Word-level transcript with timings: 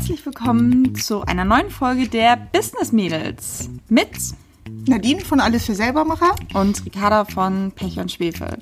Herzlich 0.00 0.24
willkommen 0.24 0.94
zu 0.94 1.26
einer 1.26 1.44
neuen 1.44 1.68
Folge 1.68 2.08
der 2.08 2.34
Business 2.34 2.90
Mädels 2.90 3.68
mit 3.90 4.08
Nadine 4.88 5.20
von 5.20 5.40
Alles 5.40 5.66
für 5.66 5.74
Selbermacher 5.74 6.34
und 6.54 6.86
Ricarda 6.86 7.26
von 7.26 7.70
Pech 7.72 7.98
und 7.98 8.10
Schwefel. 8.10 8.60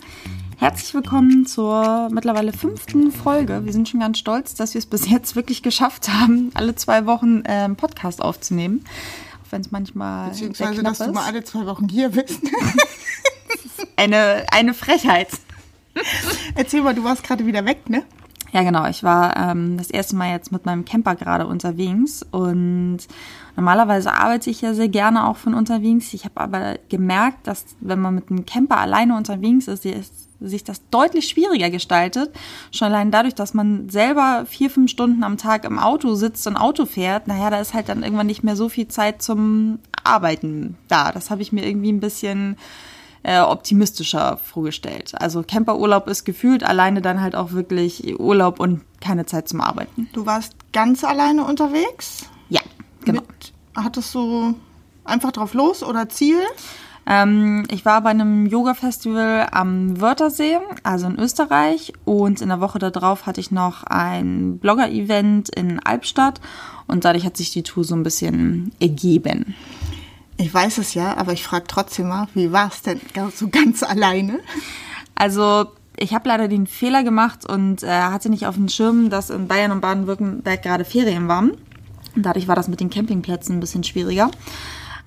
Herzlich 0.56 0.92
willkommen 0.94 1.46
zur 1.46 2.08
mittlerweile 2.10 2.52
fünften 2.52 3.12
Folge. 3.12 3.64
Wir 3.64 3.72
sind 3.72 3.88
schon 3.88 4.00
ganz 4.00 4.18
stolz, 4.18 4.56
dass 4.56 4.74
wir 4.74 4.80
es 4.80 4.86
bis 4.86 5.08
jetzt 5.08 5.36
wirklich 5.36 5.62
geschafft 5.62 6.08
haben, 6.08 6.50
alle 6.54 6.74
zwei 6.74 7.06
Wochen 7.06 7.42
einen 7.42 7.76
Podcast 7.76 8.20
aufzunehmen. 8.20 8.84
Auch 9.46 9.52
wenn 9.52 9.60
es 9.60 9.70
manchmal. 9.70 10.30
Beziehungsweise, 10.30 10.82
dass 10.82 10.98
du 10.98 11.12
mal 11.12 11.24
alle 11.24 11.44
zwei 11.44 11.66
Wochen 11.66 11.88
hier 11.88 12.08
bist. 12.08 12.40
eine, 13.96 14.44
eine 14.50 14.74
Frechheit. 14.74 15.28
Erzähl 16.56 16.82
mal, 16.82 16.96
du 16.96 17.04
warst 17.04 17.22
gerade 17.22 17.46
wieder 17.46 17.64
weg, 17.64 17.88
ne? 17.88 18.02
Ja, 18.52 18.62
genau. 18.62 18.86
Ich 18.86 19.02
war 19.02 19.36
ähm, 19.36 19.76
das 19.76 19.90
erste 19.90 20.16
Mal 20.16 20.30
jetzt 20.30 20.52
mit 20.52 20.64
meinem 20.64 20.84
Camper 20.84 21.14
gerade 21.16 21.46
unterwegs 21.46 22.24
und 22.30 23.00
normalerweise 23.56 24.12
arbeite 24.12 24.48
ich 24.48 24.62
ja 24.62 24.72
sehr 24.72 24.88
gerne 24.88 25.26
auch 25.26 25.36
von 25.36 25.54
unterwegs. 25.54 26.14
Ich 26.14 26.24
habe 26.24 26.40
aber 26.40 26.76
gemerkt, 26.88 27.46
dass 27.46 27.66
wenn 27.80 28.00
man 28.00 28.14
mit 28.14 28.30
einem 28.30 28.46
Camper 28.46 28.78
alleine 28.78 29.16
unterwegs 29.16 29.68
ist, 29.68 29.86
sich 30.40 30.64
das 30.64 30.88
deutlich 30.90 31.28
schwieriger 31.28 31.68
gestaltet. 31.68 32.30
Schon 32.70 32.88
allein 32.88 33.10
dadurch, 33.10 33.34
dass 33.34 33.54
man 33.54 33.88
selber 33.88 34.44
vier, 34.46 34.70
fünf 34.70 34.90
Stunden 34.90 35.24
am 35.24 35.36
Tag 35.36 35.64
im 35.64 35.78
Auto 35.78 36.14
sitzt 36.14 36.46
und 36.46 36.56
Auto 36.56 36.86
fährt, 36.86 37.26
naja, 37.26 37.50
da 37.50 37.60
ist 37.60 37.74
halt 37.74 37.88
dann 37.88 38.02
irgendwann 38.02 38.28
nicht 38.28 38.44
mehr 38.44 38.56
so 38.56 38.68
viel 38.68 38.88
Zeit 38.88 39.20
zum 39.20 39.80
Arbeiten 40.04 40.76
da. 40.86 41.12
Das 41.12 41.30
habe 41.30 41.42
ich 41.42 41.52
mir 41.52 41.66
irgendwie 41.66 41.92
ein 41.92 42.00
bisschen 42.00 42.56
äh, 43.22 43.40
optimistischer 43.40 44.38
vorgestellt. 44.38 45.12
Also 45.20 45.42
Camperurlaub 45.46 46.08
ist 46.08 46.24
gefühlt 46.24 46.62
alleine 46.64 47.02
dann 47.02 47.20
halt 47.20 47.34
auch 47.34 47.52
wirklich 47.52 48.18
Urlaub 48.18 48.60
und 48.60 48.82
keine 49.00 49.26
Zeit 49.26 49.48
zum 49.48 49.60
Arbeiten. 49.60 50.08
Du 50.12 50.26
warst 50.26 50.54
ganz 50.72 51.04
alleine 51.04 51.44
unterwegs? 51.44 52.26
Ja, 52.48 52.60
genau. 53.04 53.22
Mit, 53.22 53.52
hattest 53.76 54.14
du 54.14 54.54
einfach 55.04 55.32
drauf 55.32 55.54
los 55.54 55.82
oder 55.82 56.08
Ziel? 56.08 56.40
Ähm, 57.10 57.64
ich 57.70 57.86
war 57.86 58.02
bei 58.02 58.10
einem 58.10 58.46
Yoga-Festival 58.46 59.48
am 59.50 59.98
Wörthersee, 59.98 60.58
also 60.82 61.06
in 61.06 61.18
Österreich. 61.18 61.94
Und 62.04 62.42
in 62.42 62.48
der 62.48 62.60
Woche 62.60 62.78
darauf 62.78 63.24
hatte 63.24 63.40
ich 63.40 63.50
noch 63.50 63.84
ein 63.84 64.58
Blogger-Event 64.58 65.48
in 65.48 65.80
Albstadt. 65.80 66.40
Und 66.86 67.06
dadurch 67.06 67.24
hat 67.24 67.36
sich 67.36 67.50
die 67.50 67.62
Tour 67.62 67.84
so 67.84 67.94
ein 67.94 68.02
bisschen 68.02 68.72
ergeben. 68.78 69.54
Ich 70.40 70.54
weiß 70.54 70.78
es 70.78 70.94
ja, 70.94 71.16
aber 71.16 71.32
ich 71.32 71.42
frage 71.42 71.64
trotzdem 71.66 72.08
mal, 72.08 72.28
wie 72.34 72.52
war 72.52 72.68
es 72.68 72.82
denn 72.82 73.00
so 73.34 73.48
ganz 73.48 73.82
alleine? 73.82 74.38
Also 75.16 75.66
ich 75.96 76.14
habe 76.14 76.28
leider 76.28 76.46
den 76.46 76.68
Fehler 76.68 77.02
gemacht 77.02 77.44
und 77.44 77.82
äh, 77.82 77.88
hatte 77.88 78.30
nicht 78.30 78.46
auf 78.46 78.54
dem 78.54 78.68
Schirm, 78.68 79.10
dass 79.10 79.30
in 79.30 79.48
Bayern 79.48 79.72
und 79.72 79.80
Baden-Württemberg 79.80 80.62
gerade 80.62 80.84
Ferien 80.84 81.26
waren. 81.26 81.56
Dadurch 82.14 82.46
war 82.46 82.54
das 82.54 82.68
mit 82.68 82.78
den 82.78 82.88
Campingplätzen 82.88 83.56
ein 83.56 83.60
bisschen 83.60 83.82
schwieriger. 83.82 84.30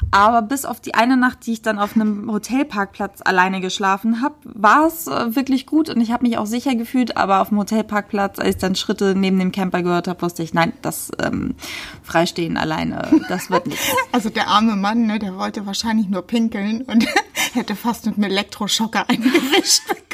Aber 0.10 0.42
bis 0.42 0.66
auf 0.66 0.80
die 0.80 0.96
eine 0.96 1.18
Nacht, 1.18 1.46
die 1.46 1.54
ich 1.54 1.62
dann 1.62 1.80
auf 1.80 1.96
einem 1.96 2.32
Hotelparkplatz 2.32 3.22
alleine 3.24 3.62
geschlafen 3.62 4.22
habe, 4.22 4.36
war 4.44 4.88
es 4.88 5.08
äh, 5.08 5.36
wirklich 5.36 5.66
gut 5.66 5.90
und 5.90 6.02
ich 6.02 6.12
habe 6.12 6.26
mich 6.26 6.38
auch 6.38 6.46
sicher 6.46 6.76
gefühlt. 6.76 7.18
Aber 7.18 7.42
auf 7.42 7.50
dem 7.50 7.60
Hotelparkplatz, 7.60 8.40
als 8.40 8.56
ich 8.56 8.58
dann 8.58 8.76
Schritte 8.76 9.16
neben 9.16 9.40
dem 9.40 9.52
Camper 9.52 9.84
gehört 9.84 10.08
habe, 10.08 10.22
wusste 10.22 10.44
ich, 10.44 10.54
nein, 10.54 10.74
das 10.82 11.12
ähm, 11.24 11.56
Freistehen 12.04 12.58
alleine, 12.58 13.08
das 13.30 13.50
wird 13.50 13.68
nicht. 13.68 13.82
Also 14.14 14.30
der 14.30 14.48
arme 14.48 14.76
Mann, 14.76 15.06
ne, 15.06 15.20
der 15.20 15.38
wollte 15.38 15.66
wahrscheinlich 15.66 16.10
nur 16.10 16.24
pinkeln 16.24 16.82
und 16.82 17.08
hätte 17.54 17.76
fast 17.76 18.06
mit 18.06 18.16
einem 18.16 18.26
Elektroschocker 18.26 19.10
eingewischt 19.10 19.88
bekommen. 19.88 20.12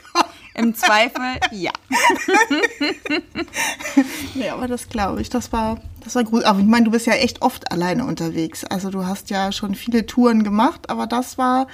Im 0.58 0.74
Zweifel, 0.74 1.40
ja. 1.52 1.72
ja, 4.34 4.54
aber 4.54 4.68
das 4.68 4.90
glaube 4.90 5.22
ich. 5.22 5.30
Das 5.30 5.54
war, 5.54 5.80
das 6.08 6.16
war 6.16 6.24
gut. 6.24 6.46
Aber 6.46 6.60
ich 6.60 6.66
meine, 6.66 6.86
du 6.86 6.92
bist 6.92 7.06
ja 7.06 7.14
echt 7.14 7.42
oft 7.42 7.70
alleine 7.70 8.06
unterwegs. 8.06 8.64
Also 8.64 8.90
du 8.90 9.06
hast 9.06 9.30
ja 9.30 9.52
schon 9.52 9.76
viele 9.76 10.06
Touren 10.06 10.44
gemacht, 10.44 10.90
aber 10.90 11.06
das 11.06 11.38
war, 11.38 11.68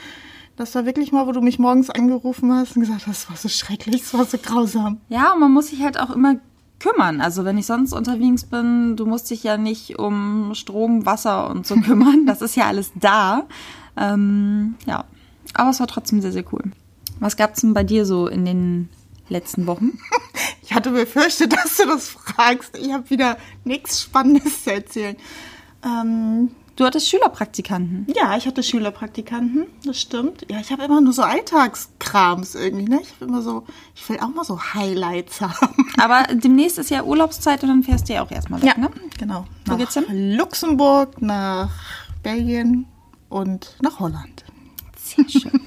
das 0.55 0.73
war 0.73 0.87
wirklich 0.87 1.11
mal, 1.11 1.27
wo 1.27 1.31
du 1.31 1.41
mich 1.41 1.59
morgens 1.59 1.91
angerufen 1.91 2.51
hast 2.51 2.75
und 2.75 2.81
gesagt 2.81 3.05
hast, 3.05 3.25
das 3.25 3.29
war 3.29 3.37
so 3.37 3.47
schrecklich, 3.47 4.01
das 4.01 4.13
war 4.15 4.25
so 4.25 4.39
grausam. 4.39 4.99
Ja, 5.07 5.33
und 5.33 5.39
man 5.39 5.51
muss 5.51 5.67
sich 5.67 5.83
halt 5.83 5.99
auch 5.99 6.09
immer 6.09 6.37
kümmern. 6.79 7.21
Also 7.21 7.45
wenn 7.45 7.59
ich 7.59 7.67
sonst 7.67 7.93
unterwegs 7.93 8.45
bin, 8.45 8.95
du 8.95 9.05
musst 9.05 9.29
dich 9.29 9.43
ja 9.43 9.57
nicht 9.57 9.99
um 9.99 10.55
Strom, 10.55 11.05
Wasser 11.05 11.49
und 11.51 11.67
so 11.67 11.75
kümmern. 11.81 12.25
Das 12.25 12.41
ist 12.41 12.55
ja 12.55 12.65
alles 12.65 12.91
da. 12.95 13.43
Ähm, 13.95 14.75
ja, 14.87 15.05
aber 15.53 15.69
es 15.69 15.79
war 15.79 15.87
trotzdem 15.87 16.21
sehr, 16.21 16.31
sehr 16.31 16.45
cool. 16.51 16.63
Was 17.19 17.37
gab's 17.37 17.61
denn 17.61 17.75
bei 17.75 17.83
dir 17.83 18.07
so 18.07 18.27
in 18.27 18.45
den 18.45 18.89
letzten 19.29 19.67
Wochen? 19.67 19.99
Ich 20.73 20.75
hatte 20.75 20.89
befürchtet, 20.89 21.53
dass 21.63 21.77
du 21.77 21.85
das 21.85 22.09
fragst. 22.09 22.75
Ich 22.75 22.91
habe 22.91 23.07
wieder 23.11 23.37
nichts 23.63 24.01
Spannendes 24.01 24.63
zu 24.63 24.73
erzählen. 24.73 25.15
Ähm, 25.85 26.49
du 26.75 26.83
hattest 26.83 27.07
Schülerpraktikanten. 27.09 28.07
Ja, 28.15 28.35
ich 28.35 28.47
hatte 28.47 28.63
Schülerpraktikanten, 28.63 29.67
das 29.85 30.01
stimmt. 30.01 30.47
Ja, 30.49 30.59
ich 30.59 30.71
habe 30.71 30.83
immer 30.83 30.99
nur 30.99 31.13
so 31.13 31.21
Alltagskrams 31.21 32.55
irgendwie, 32.55 32.85
ne? 32.85 32.99
Ich 33.03 33.13
habe 33.13 33.25
immer 33.25 33.43
so, 33.43 33.67
ich 33.93 34.09
will 34.09 34.17
auch 34.19 34.29
mal 34.29 34.43
so 34.43 34.59
Highlights 34.59 35.41
haben. 35.41 35.91
Aber 35.99 36.23
demnächst 36.33 36.79
ist 36.79 36.89
ja 36.89 37.03
Urlaubszeit 37.03 37.61
und 37.61 37.69
dann 37.69 37.83
fährst 37.83 38.09
du 38.09 38.13
ja 38.13 38.23
auch 38.23 38.31
erstmal 38.31 38.63
weg, 38.63 38.73
ja, 38.75 38.81
ne? 38.81 38.89
genau. 39.19 39.45
Wo 39.65 39.73
nach 39.73 39.77
geht's 39.77 39.93
hin? 39.93 40.05
Luxemburg, 40.35 41.21
nach 41.21 41.69
Belgien 42.23 42.87
und 43.29 43.75
nach 43.79 43.99
Holland. 43.99 44.43
Sehr 44.97 45.29
schön. 45.29 45.61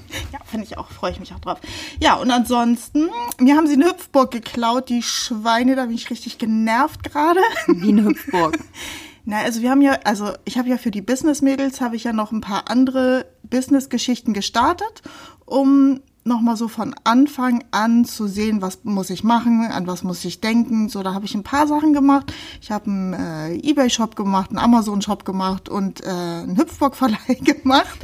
Finde 0.57 0.71
ich 0.71 0.77
auch, 0.79 0.89
freue 0.89 1.11
ich 1.11 1.19
mich 1.19 1.35
auch 1.35 1.39
drauf. 1.39 1.59
Ja, 1.99 2.15
und 2.15 2.31
ansonsten, 2.31 3.11
mir 3.39 3.55
haben 3.55 3.67
sie 3.67 3.73
eine 3.73 3.91
Hüpfburg 3.91 4.31
geklaut, 4.31 4.89
die 4.89 5.03
Schweine, 5.03 5.75
da 5.75 5.85
bin 5.85 5.93
ich 5.93 6.09
richtig 6.09 6.39
genervt 6.39 7.03
gerade. 7.03 7.41
Wie 7.67 7.89
eine 7.89 8.05
Hüpfburg. 8.05 8.57
Na, 9.25 9.41
also 9.41 9.61
wir 9.61 9.69
haben 9.69 9.83
ja, 9.83 9.99
also 10.03 10.33
ich 10.45 10.57
habe 10.57 10.67
ja 10.67 10.79
für 10.79 10.89
die 10.89 11.03
Business-Mädels, 11.03 11.79
habe 11.79 11.95
ich 11.95 12.05
ja 12.05 12.11
noch 12.11 12.31
ein 12.31 12.41
paar 12.41 12.71
andere 12.71 13.27
Business-Geschichten 13.43 14.33
gestartet, 14.33 15.03
um 15.45 16.01
nochmal 16.27 16.57
so 16.57 16.67
von 16.67 16.93
Anfang 17.03 17.63
an 17.71 18.05
zu 18.05 18.27
sehen, 18.27 18.61
was 18.61 18.79
muss 18.83 19.09
ich 19.09 19.23
machen, 19.23 19.65
an 19.65 19.87
was 19.87 20.03
muss 20.03 20.23
ich 20.25 20.41
denken. 20.41 20.89
So, 20.89 21.03
da 21.03 21.13
habe 21.13 21.25
ich 21.25 21.33
ein 21.35 21.43
paar 21.43 21.67
Sachen 21.67 21.93
gemacht. 21.93 22.33
Ich 22.61 22.71
habe 22.71 22.85
einen 22.89 23.13
äh, 23.13 23.53
Ebay-Shop 23.55 24.15
gemacht, 24.15 24.49
einen 24.49 24.59
Amazon-Shop 24.59 25.25
gemacht 25.25 25.69
und 25.69 26.03
äh, 26.05 26.09
einen 26.09 26.57
Hüpfburg-Verleih 26.57 27.35
gemacht. 27.41 27.97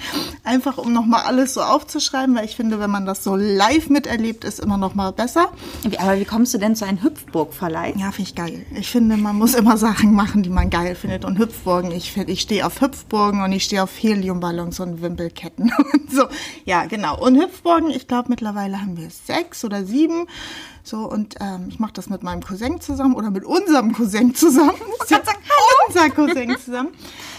Einfach, 0.44 0.78
um 0.78 0.94
nochmal 0.94 1.24
alles 1.24 1.54
so 1.54 1.62
aufzuschreiben, 1.62 2.36
weil 2.36 2.46
ich 2.46 2.56
finde, 2.56 2.80
wenn 2.80 2.90
man 2.90 3.06
das 3.06 3.24
so 3.24 3.36
live 3.36 3.90
miterlebt, 3.90 4.44
ist 4.44 4.60
immer 4.60 4.78
nochmal 4.78 5.12
besser. 5.12 5.50
Aber 6.00 6.20
wie 6.20 6.26
kommst 6.26 6.54
du 6.54 6.58
denn 6.58 6.76
zu 6.76 6.86
einem 6.86 7.04
Hüpfburg-Verleih? 7.04 7.94
Ja, 7.98 8.12
finde 8.12 8.30
ich 8.30 8.36
geil. 8.36 8.66
Ich 8.76 8.90
finde, 8.90 9.18
man 9.18 9.38
muss 9.38 9.54
immer 9.54 9.78
Sachen 9.78 10.14
machen, 10.14 10.44
die 10.44 10.50
man 10.50 10.70
geil 10.70 10.96
findet. 10.96 11.26
Und 11.26 11.38
Hüpfburgen, 11.38 11.92
ich 11.92 12.12
finde, 12.12 12.32
ich 12.32 12.42
stehe 12.42 12.66
auf 12.66 12.82
Hüpfburgen 12.82 13.44
und 13.44 13.52
ich 13.52 13.64
stehe 13.64 13.84
auf 13.84 13.92
Heliumballons 14.02 14.80
und 14.80 15.02
Wimpelketten 15.02 15.72
und 15.94 16.12
so. 16.12 16.24
Ja, 16.66 16.86
genau. 16.86 17.20
Und 17.20 17.38
Hüpfburgen, 17.38 17.90
ich 17.90 18.08
glaube, 18.14 18.30
mittlerweile 18.30 18.80
haben 18.80 18.96
wir 18.96 19.10
sechs 19.10 19.66
oder 19.66 19.86
sieben. 19.86 20.28
So, 20.84 21.10
und 21.10 21.36
ähm, 21.40 21.66
ich 21.70 21.80
mache 21.80 21.94
das 21.94 22.10
mit 22.12 22.22
meinem 22.22 22.44
Cousin 22.44 22.80
zusammen 22.80 23.16
oder 23.16 23.32
mit 23.32 23.44
unserem 23.44 23.92
Cousin 23.92 24.36
zusammen. 24.36 24.80
Ich 25.04 25.10
kann 25.10 25.26
sagen. 25.26 25.40
Unser 25.88 26.10
Cousin 26.12 26.58
zusammen. 26.64 26.90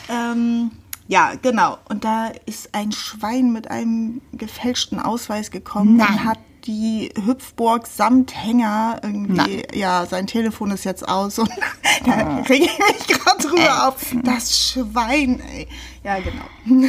ähm, 0.09 0.73
ja, 1.07 1.35
genau. 1.41 1.79
Und 1.89 2.05
da 2.05 2.33
ist 2.47 2.75
ein 2.75 2.91
Schwein 2.91 3.53
mit 3.53 3.71
einem 3.71 4.21
gefälschten 4.33 4.99
Ausweis 4.99 5.53
gekommen 5.53 5.97
Nein. 5.97 6.09
und 6.09 6.25
hat 6.25 6.39
die 6.65 7.12
Hüpfburg 7.25 7.87
samt 7.87 8.35
Hänger 8.35 8.99
irgendwie, 9.03 9.35
Nein. 9.35 9.62
ja, 9.75 10.06
sein 10.06 10.27
Telefon 10.27 10.71
ist 10.73 10.85
jetzt 10.85 11.06
aus 11.06 11.39
und 11.39 11.51
da 12.06 12.39
rege 12.49 12.65
ich 12.65 12.79
mich 12.79 13.06
gerade 13.06 13.47
drüber 13.47 13.89
auf. 13.89 14.12
Das 14.25 14.59
Schwein, 14.59 15.41
ey. 15.53 15.69
Ja, 16.03 16.19
genau. 16.19 16.89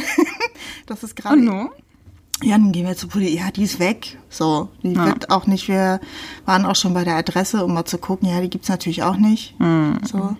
das 0.86 1.04
ist 1.04 1.14
gerade. 1.14 1.36
Und 1.36 1.44
nun? 1.44 1.70
Ja, 2.42 2.58
dann 2.58 2.72
gehen 2.72 2.86
wir 2.86 2.96
zur 2.96 3.08
Polizei. 3.08 3.36
Ja, 3.36 3.50
die 3.50 3.62
ist 3.62 3.78
weg. 3.78 4.18
So, 4.28 4.68
die 4.82 4.92
Ja. 4.92 5.06
wird 5.06 5.30
auch 5.30 5.46
nicht. 5.46 5.68
Wir 5.68 6.00
waren 6.44 6.66
auch 6.66 6.76
schon 6.76 6.94
bei 6.94 7.04
der 7.04 7.16
Adresse, 7.16 7.64
um 7.64 7.74
mal 7.74 7.84
zu 7.84 7.98
gucken. 7.98 8.28
Ja, 8.28 8.40
die 8.40 8.50
gibt's 8.50 8.68
natürlich 8.68 9.02
auch 9.02 9.16
nicht. 9.16 9.58
Mhm. 9.60 9.98
So. 10.04 10.36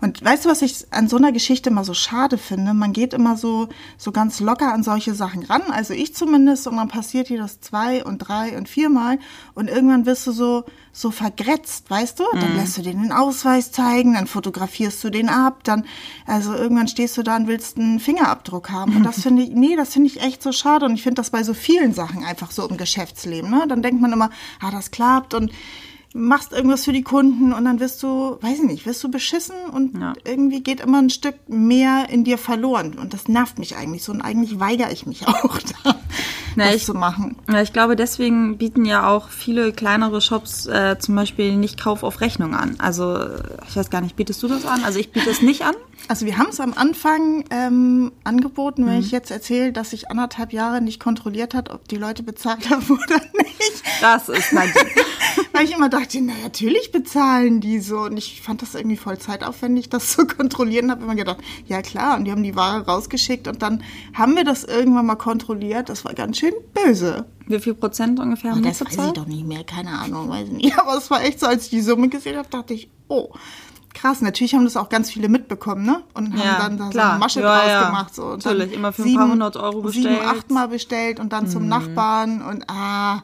Und 0.00 0.24
weißt 0.24 0.44
du, 0.44 0.48
was 0.48 0.62
ich 0.62 0.86
an 0.90 1.08
so 1.08 1.16
einer 1.16 1.32
Geschichte 1.32 1.70
immer 1.70 1.84
so 1.84 1.94
schade 1.94 2.36
finde? 2.38 2.74
Man 2.74 2.92
geht 2.92 3.14
immer 3.14 3.36
so, 3.36 3.68
so 3.96 4.12
ganz 4.12 4.40
locker 4.40 4.72
an 4.72 4.82
solche 4.82 5.14
Sachen 5.14 5.44
ran. 5.44 5.62
Also 5.70 5.94
ich 5.94 6.14
zumindest. 6.14 6.66
Und 6.66 6.76
dann 6.76 6.88
passiert 6.88 7.28
dir 7.28 7.38
das 7.38 7.60
zwei 7.60 8.04
und 8.04 8.18
drei 8.18 8.56
und 8.56 8.68
viermal. 8.68 9.18
Und 9.54 9.68
irgendwann 9.68 10.04
wirst 10.06 10.26
du 10.26 10.32
so, 10.32 10.64
so 10.92 11.10
vergrätzt, 11.12 11.88
weißt 11.90 12.18
du? 12.18 12.24
Dann 12.32 12.56
lässt 12.56 12.76
du 12.76 12.82
denen 12.82 13.02
den 13.04 13.12
Ausweis 13.12 13.70
zeigen, 13.70 14.14
dann 14.14 14.26
fotografierst 14.26 15.02
du 15.04 15.10
den 15.10 15.28
ab, 15.28 15.62
dann, 15.62 15.84
also 16.26 16.54
irgendwann 16.54 16.88
stehst 16.88 17.16
du 17.16 17.22
da 17.22 17.36
und 17.36 17.46
willst 17.46 17.78
einen 17.78 18.00
Fingerabdruck 18.00 18.70
haben. 18.70 18.96
Und 18.96 19.04
das 19.04 19.20
finde 19.22 19.42
ich, 19.42 19.50
nee, 19.50 19.76
das 19.76 19.92
finde 19.92 20.08
ich 20.08 20.20
echt 20.20 20.42
so 20.42 20.50
schade. 20.50 20.86
Und 20.86 20.94
ich 20.94 21.02
finde 21.04 21.20
das 21.20 21.30
bei 21.30 21.44
so 21.44 21.54
vielen 21.54 21.92
Sachen 21.94 22.24
einfach 22.24 22.50
so 22.50 22.68
im 22.68 22.76
Geschäftsleben, 22.76 23.28
ne? 23.42 23.64
Dann 23.68 23.82
denkt 23.82 24.00
man 24.00 24.12
immer, 24.12 24.30
ah, 24.60 24.70
das 24.70 24.90
klappt 24.90 25.34
und 25.34 25.52
machst 26.14 26.52
irgendwas 26.52 26.84
für 26.84 26.92
die 26.92 27.02
Kunden 27.02 27.52
und 27.52 27.64
dann 27.66 27.80
wirst 27.80 28.02
du, 28.02 28.38
weiß 28.40 28.60
ich 28.60 28.64
nicht, 28.64 28.86
wirst 28.86 29.04
du 29.04 29.10
beschissen 29.10 29.54
und 29.72 29.98
Ja. 30.00 30.14
irgendwie 30.24 30.62
geht 30.62 30.80
immer 30.80 30.98
ein 30.98 31.10
Stück 31.10 31.34
mehr 31.48 32.08
in 32.08 32.24
dir 32.24 32.38
verloren. 32.38 32.96
Und 32.98 33.12
das 33.12 33.28
nervt 33.28 33.58
mich 33.58 33.76
eigentlich 33.76 34.02
so 34.04 34.12
und 34.12 34.22
eigentlich 34.22 34.58
weigere 34.58 34.90
ich 34.90 35.06
mich 35.06 35.26
auch 35.28 35.58
da. 35.84 36.00
Na, 36.58 36.74
ich- 36.74 36.84
zu 36.84 36.94
machen. 36.94 37.36
Ja, 37.50 37.62
ich 37.62 37.72
glaube, 37.72 37.96
deswegen 37.96 38.58
bieten 38.58 38.84
ja 38.84 39.08
auch 39.08 39.28
viele 39.28 39.72
kleinere 39.72 40.20
Shops 40.20 40.66
äh, 40.66 40.96
zum 40.98 41.14
Beispiel 41.14 41.56
nicht 41.56 41.80
Kauf 41.80 42.02
auf 42.02 42.20
Rechnung 42.20 42.54
an. 42.54 42.76
Also, 42.78 43.18
ich 43.68 43.76
weiß 43.76 43.90
gar 43.90 44.00
nicht, 44.00 44.16
bietest 44.16 44.42
du 44.42 44.48
das 44.48 44.66
an? 44.66 44.84
Also, 44.84 44.98
ich 44.98 45.12
biete 45.12 45.30
es 45.30 45.42
nicht 45.42 45.62
an. 45.62 45.74
Also 46.06 46.24
wir 46.26 46.38
haben 46.38 46.48
es 46.50 46.60
am 46.60 46.74
Anfang 46.74 47.44
ähm, 47.50 48.12
angeboten, 48.24 48.86
wenn 48.86 48.94
Mhm. 48.94 49.00
ich 49.00 49.10
jetzt 49.10 49.30
erzähle, 49.32 49.72
dass 49.72 49.90
sich 49.90 50.10
anderthalb 50.10 50.52
Jahre 50.52 50.80
nicht 50.80 51.00
kontrolliert 51.00 51.54
hat, 51.54 51.70
ob 51.70 51.86
die 51.88 51.96
Leute 51.96 52.22
bezahlt 52.22 52.70
haben 52.70 52.86
oder 52.88 53.20
nicht. 53.36 53.82
Das 54.00 54.28
ist 54.28 54.52
Nadine. 54.52 54.74
Weil 55.52 55.64
ich 55.64 55.74
immer 55.74 55.88
dachte, 55.88 56.18
na 56.22 56.32
natürlich 56.44 56.92
bezahlen 56.92 57.60
die 57.60 57.80
so. 57.80 57.98
Und 58.02 58.16
ich 58.16 58.40
fand 58.42 58.62
das 58.62 58.74
irgendwie 58.76 58.96
voll 58.96 59.18
zeitaufwendig, 59.18 59.90
das 59.90 60.12
zu 60.12 60.24
kontrollieren. 60.26 60.90
Habe 60.92 61.02
immer 61.02 61.16
gedacht, 61.16 61.38
ja 61.66 61.82
klar. 61.82 62.16
Und 62.16 62.24
die 62.26 62.30
haben 62.30 62.44
die 62.44 62.54
Ware 62.56 62.86
rausgeschickt 62.86 63.48
und 63.48 63.60
dann 63.60 63.82
haben 64.14 64.36
wir 64.36 64.44
das 64.44 64.62
irgendwann 64.64 65.04
mal 65.04 65.16
kontrolliert. 65.16 65.88
Das 65.88 66.04
war 66.04 66.14
ganz 66.14 66.38
schön 66.38 66.47
böse. 66.74 67.26
Wie 67.46 67.58
viel 67.58 67.74
Prozent 67.74 68.20
ungefähr 68.20 68.50
haben 68.52 68.62
wir 68.62 68.70
das 68.70 68.80
weiß 68.84 69.06
ich 69.06 69.12
doch 69.12 69.26
nicht 69.26 69.46
mehr, 69.46 69.64
keine 69.64 69.90
Ahnung, 69.90 70.28
weiß 70.28 70.48
ich 70.48 70.54
nicht. 70.54 70.78
Aber 70.78 70.96
es 70.98 71.10
war 71.10 71.22
echt 71.22 71.40
so, 71.40 71.46
als 71.46 71.64
ich 71.64 71.70
die 71.70 71.80
Summe 71.80 72.08
gesehen 72.08 72.36
habe, 72.36 72.48
dachte 72.48 72.74
ich, 72.74 72.90
oh, 73.08 73.30
krass. 73.94 74.20
Natürlich 74.20 74.54
haben 74.54 74.64
das 74.64 74.76
auch 74.76 74.88
ganz 74.90 75.10
viele 75.10 75.28
mitbekommen, 75.28 75.84
ne? 75.84 76.02
Und 76.14 76.32
haben 76.32 76.38
Ja, 76.38 76.58
dann 76.58 76.76
da 76.78 76.84
so 76.84 76.90
klar. 76.90 77.10
eine 77.12 77.18
Masche 77.20 77.40
Ja, 77.40 77.56
draus 77.58 77.68
ja. 77.68 77.86
gemacht. 77.86 78.14
So. 78.14 78.24
Und 78.26 78.44
Natürlich, 78.44 78.72
immer 78.74 78.92
für 78.92 79.02
ein 79.02 79.14
paar 79.14 79.30
hundert 79.30 79.56
Euro 79.56 79.80
bestellt. 79.82 80.06
Mhm. 80.10 80.14
Sieben, 80.16 80.28
achtmal 80.28 80.68
bestellt 80.68 81.20
und 81.20 81.32
dann 81.32 81.48
zum 81.48 81.66
Nachbarn 81.68 82.42
und 82.42 82.64
ah, 82.68 83.22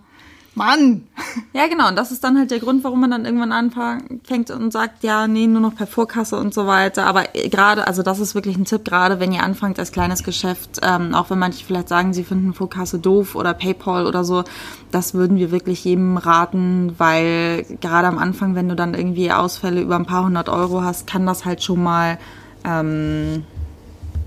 Mann. 0.54 1.06
Ja, 1.52 1.66
genau. 1.66 1.88
Und 1.88 1.96
das 1.96 2.12
ist 2.12 2.22
dann 2.22 2.38
halt 2.38 2.50
der 2.50 2.60
Grund, 2.60 2.84
warum 2.84 3.00
man 3.00 3.10
dann 3.10 3.24
irgendwann 3.24 3.52
anfängt 3.52 4.50
und 4.50 4.72
sagt, 4.72 5.02
ja, 5.02 5.26
nee, 5.26 5.46
nur 5.46 5.60
noch 5.60 5.74
per 5.74 5.86
Vorkasse 5.86 6.36
und 6.36 6.54
so 6.54 6.66
weiter. 6.66 7.06
Aber 7.06 7.34
äh, 7.34 7.48
gerade, 7.48 7.86
also 7.86 8.02
das 8.02 8.20
ist 8.20 8.34
wirklich 8.34 8.56
ein 8.56 8.64
Tipp, 8.64 8.84
gerade 8.84 9.20
wenn 9.20 9.32
ihr 9.32 9.42
anfangt 9.42 9.78
als 9.78 9.92
kleines 9.92 10.22
Geschäft, 10.22 10.80
ähm, 10.82 11.14
auch 11.14 11.30
wenn 11.30 11.38
manche 11.38 11.64
vielleicht 11.64 11.88
sagen, 11.88 12.12
sie 12.12 12.24
finden 12.24 12.54
Vorkasse 12.54 12.98
doof 12.98 13.34
oder 13.34 13.54
PayPal 13.54 14.06
oder 14.06 14.24
so, 14.24 14.44
das 14.90 15.14
würden 15.14 15.36
wir 15.36 15.50
wirklich 15.50 15.84
jedem 15.84 16.16
raten, 16.16 16.94
weil 16.98 17.66
gerade 17.80 18.06
am 18.06 18.18
Anfang, 18.18 18.54
wenn 18.54 18.68
du 18.68 18.76
dann 18.76 18.94
irgendwie 18.94 19.32
Ausfälle 19.32 19.80
über 19.80 19.96
ein 19.96 20.06
paar 20.06 20.24
hundert 20.24 20.48
Euro 20.48 20.82
hast, 20.82 21.06
kann 21.06 21.26
das 21.26 21.44
halt 21.44 21.62
schon 21.62 21.82
mal, 21.82 22.18
ähm, 22.64 23.44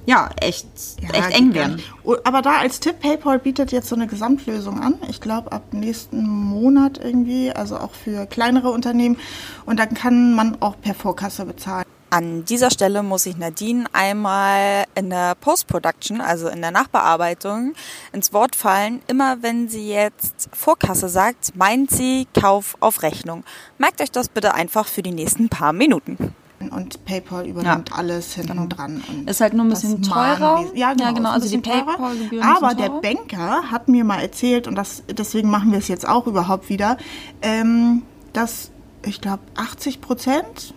ja, 0.07 0.30
echt, 0.39 0.68
echt 1.12 1.38
eng 1.38 1.54
werden. 1.54 1.83
Aber 2.24 2.42
da 2.42 2.59
als 2.59 2.80
Tipp, 2.80 3.01
PayPal 3.01 3.39
bietet 3.39 3.74
jetzt 3.74 3.89
so 3.89 3.95
eine 3.95 4.07
Gesamtlösung 4.07 4.80
an. 4.80 4.95
Ich 5.09 5.19
glaube, 5.19 5.51
ab 5.51 5.74
nächsten 5.74 6.25
Monat 6.25 6.98
irgendwie, 6.98 7.51
also 7.51 7.77
auch 7.77 7.92
für 7.92 8.25
kleinere 8.25 8.69
Unternehmen. 8.69 9.18
Und 9.65 9.81
dann 9.81 9.94
kann 9.94 10.33
man 10.33 10.62
auch 10.62 10.80
per 10.80 10.95
Vorkasse 10.95 11.44
bezahlen. 11.44 11.83
An 12.09 12.45
dieser 12.45 12.71
Stelle 12.71 13.04
muss 13.04 13.25
ich 13.25 13.36
Nadine 13.36 13.83
einmal 13.92 14.86
in 14.95 15.09
der 15.09 15.36
Post-Production, 15.36 16.21
also 16.21 16.48
in 16.48 16.62
der 16.62 16.71
Nachbearbeitung, 16.71 17.74
ins 18.13 18.31
Wort 18.31 18.56
fallen. 18.56 19.01
Immer 19.07 19.44
wenn 19.44 19.68
sie 19.68 19.89
jetzt 19.89 20.48
Vorkasse 20.54 21.09
sagt, 21.09 21.57
meint 21.57 21.92
sie 21.92 22.30
Kauf 22.33 22.77
auf 22.80 23.04
Rechnung. 23.04 23.44
Merkt 23.77 24.00
euch 24.01 24.12
das 24.12 24.30
bitte 24.30 24.54
einfach 24.54 24.88
für 24.88 25.04
die 25.04 25.12
nächsten 25.12 25.50
paar 25.50 25.74
Minuten. 25.74 26.33
Und 26.69 27.06
PayPal 27.06 27.48
übernimmt 27.48 27.92
alles 27.94 28.34
hinten 28.34 28.69
dran. 28.69 29.04
Und 29.08 29.30
Ist 29.30 29.42
halt 29.42 29.54
nur 29.54 29.66
ein 29.66 29.69
bisschen 29.69 30.02
teurer. 30.02 30.66
Ja, 30.74 30.94
genau. 30.94 31.06
Ja, 31.06 31.12
genau, 31.12 31.30
also 31.31 31.50
die. 31.50 31.58
PayPal-Gebühren 31.58 32.44
Aber 32.44 32.74
der. 32.74 32.90
Banker 32.90 33.72
hat 33.72 33.88
mir 33.88 34.04
mal 34.04 34.22
erzählt, 34.22 34.68
und 34.68 34.75
das, 34.75 35.04
deswegen 35.08 35.50
machen 35.50 35.72
wir 35.72 35.80
es 35.80 35.88
jetzt 35.88 36.08
auch 36.08 36.25
überhaupt 36.25 36.69
wieder, 36.69 36.98
ähm, 37.42 38.04
dass 38.34 38.72
ich 39.04 39.22
glaube 39.22 39.44
80 39.56 40.02
Prozent 40.02 40.74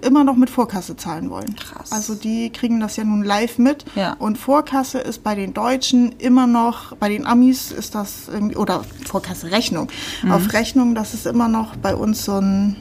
immer 0.00 0.24
noch 0.24 0.36
mit 0.36 0.48
Vorkasse 0.48 0.96
zahlen 0.96 1.28
wollen. 1.30 1.54
Krass. 1.56 1.92
Also 1.92 2.14
die 2.14 2.50
kriegen 2.50 2.80
das 2.80 2.96
ja 2.96 3.04
nun 3.04 3.22
live 3.22 3.58
mit. 3.58 3.84
Ja. 3.94 4.14
Und 4.14 4.38
Vorkasse 4.38 4.98
ist 4.98 5.22
bei 5.22 5.34
den 5.34 5.54
Deutschen 5.54 6.12
immer 6.12 6.46
noch, 6.46 6.96
bei 6.96 7.08
den 7.08 7.26
Amis 7.26 7.72
ist 7.72 7.94
das 7.94 8.28
irgendwie, 8.28 8.56
oder 8.56 8.84
Vorkasse 9.04 9.50
Rechnung. 9.50 9.88
Mhm. 10.22 10.32
Auf 10.32 10.52
Rechnung, 10.52 10.94
das 10.94 11.14
ist 11.14 11.26
immer 11.26 11.48
noch 11.48 11.76
bei 11.76 11.94
uns 11.94 12.24
so 12.24 12.40
ein, 12.40 12.76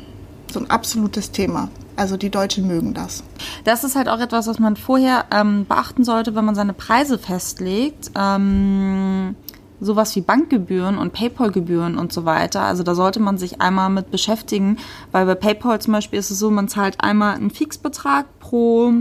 so 0.54 0.60
ein 0.60 0.70
absolutes 0.70 1.32
Thema. 1.32 1.70
Also 1.96 2.18
die 2.18 2.30
Deutschen 2.30 2.68
mögen 2.68 2.94
das. 2.94 3.24
Das 3.64 3.84
ist 3.84 3.96
halt 3.96 4.10
auch 4.10 4.20
etwas, 4.20 4.48
was 4.48 4.60
man 4.60 4.76
vorher 4.76 5.26
ähm, 5.32 5.66
beachten 5.66 6.04
sollte, 6.04 6.36
wenn 6.36 6.46
man 6.46 6.56
seine 6.56 6.74
Preise 6.74 7.18
festlegt. 7.18 8.12
Ähm, 8.16 9.36
sowas 9.82 10.16
wie 10.16 10.22
Bankgebühren 10.22 10.98
und 10.98 11.12
PayPal-Gebühren 11.12 11.98
und 11.98 12.14
so 12.14 12.24
weiter. 12.24 12.62
Also 12.62 12.84
da 12.84 12.96
sollte 12.96 13.20
man 13.20 13.38
sich 13.38 13.62
einmal 13.62 13.90
mit 13.90 14.12
beschäftigen, 14.12 14.78
weil 15.12 15.26
bei 15.26 15.36
PayPal 15.36 15.82
zum 15.82 15.94
Beispiel 15.94 16.20
ist 16.20 16.30
es 16.30 16.40
so, 16.40 16.52
man 16.52 16.68
zahlt 16.68 17.04
einmal 17.04 17.36
einen 17.36 17.50
Fixbetrag 17.50 18.28
pro 18.40 18.94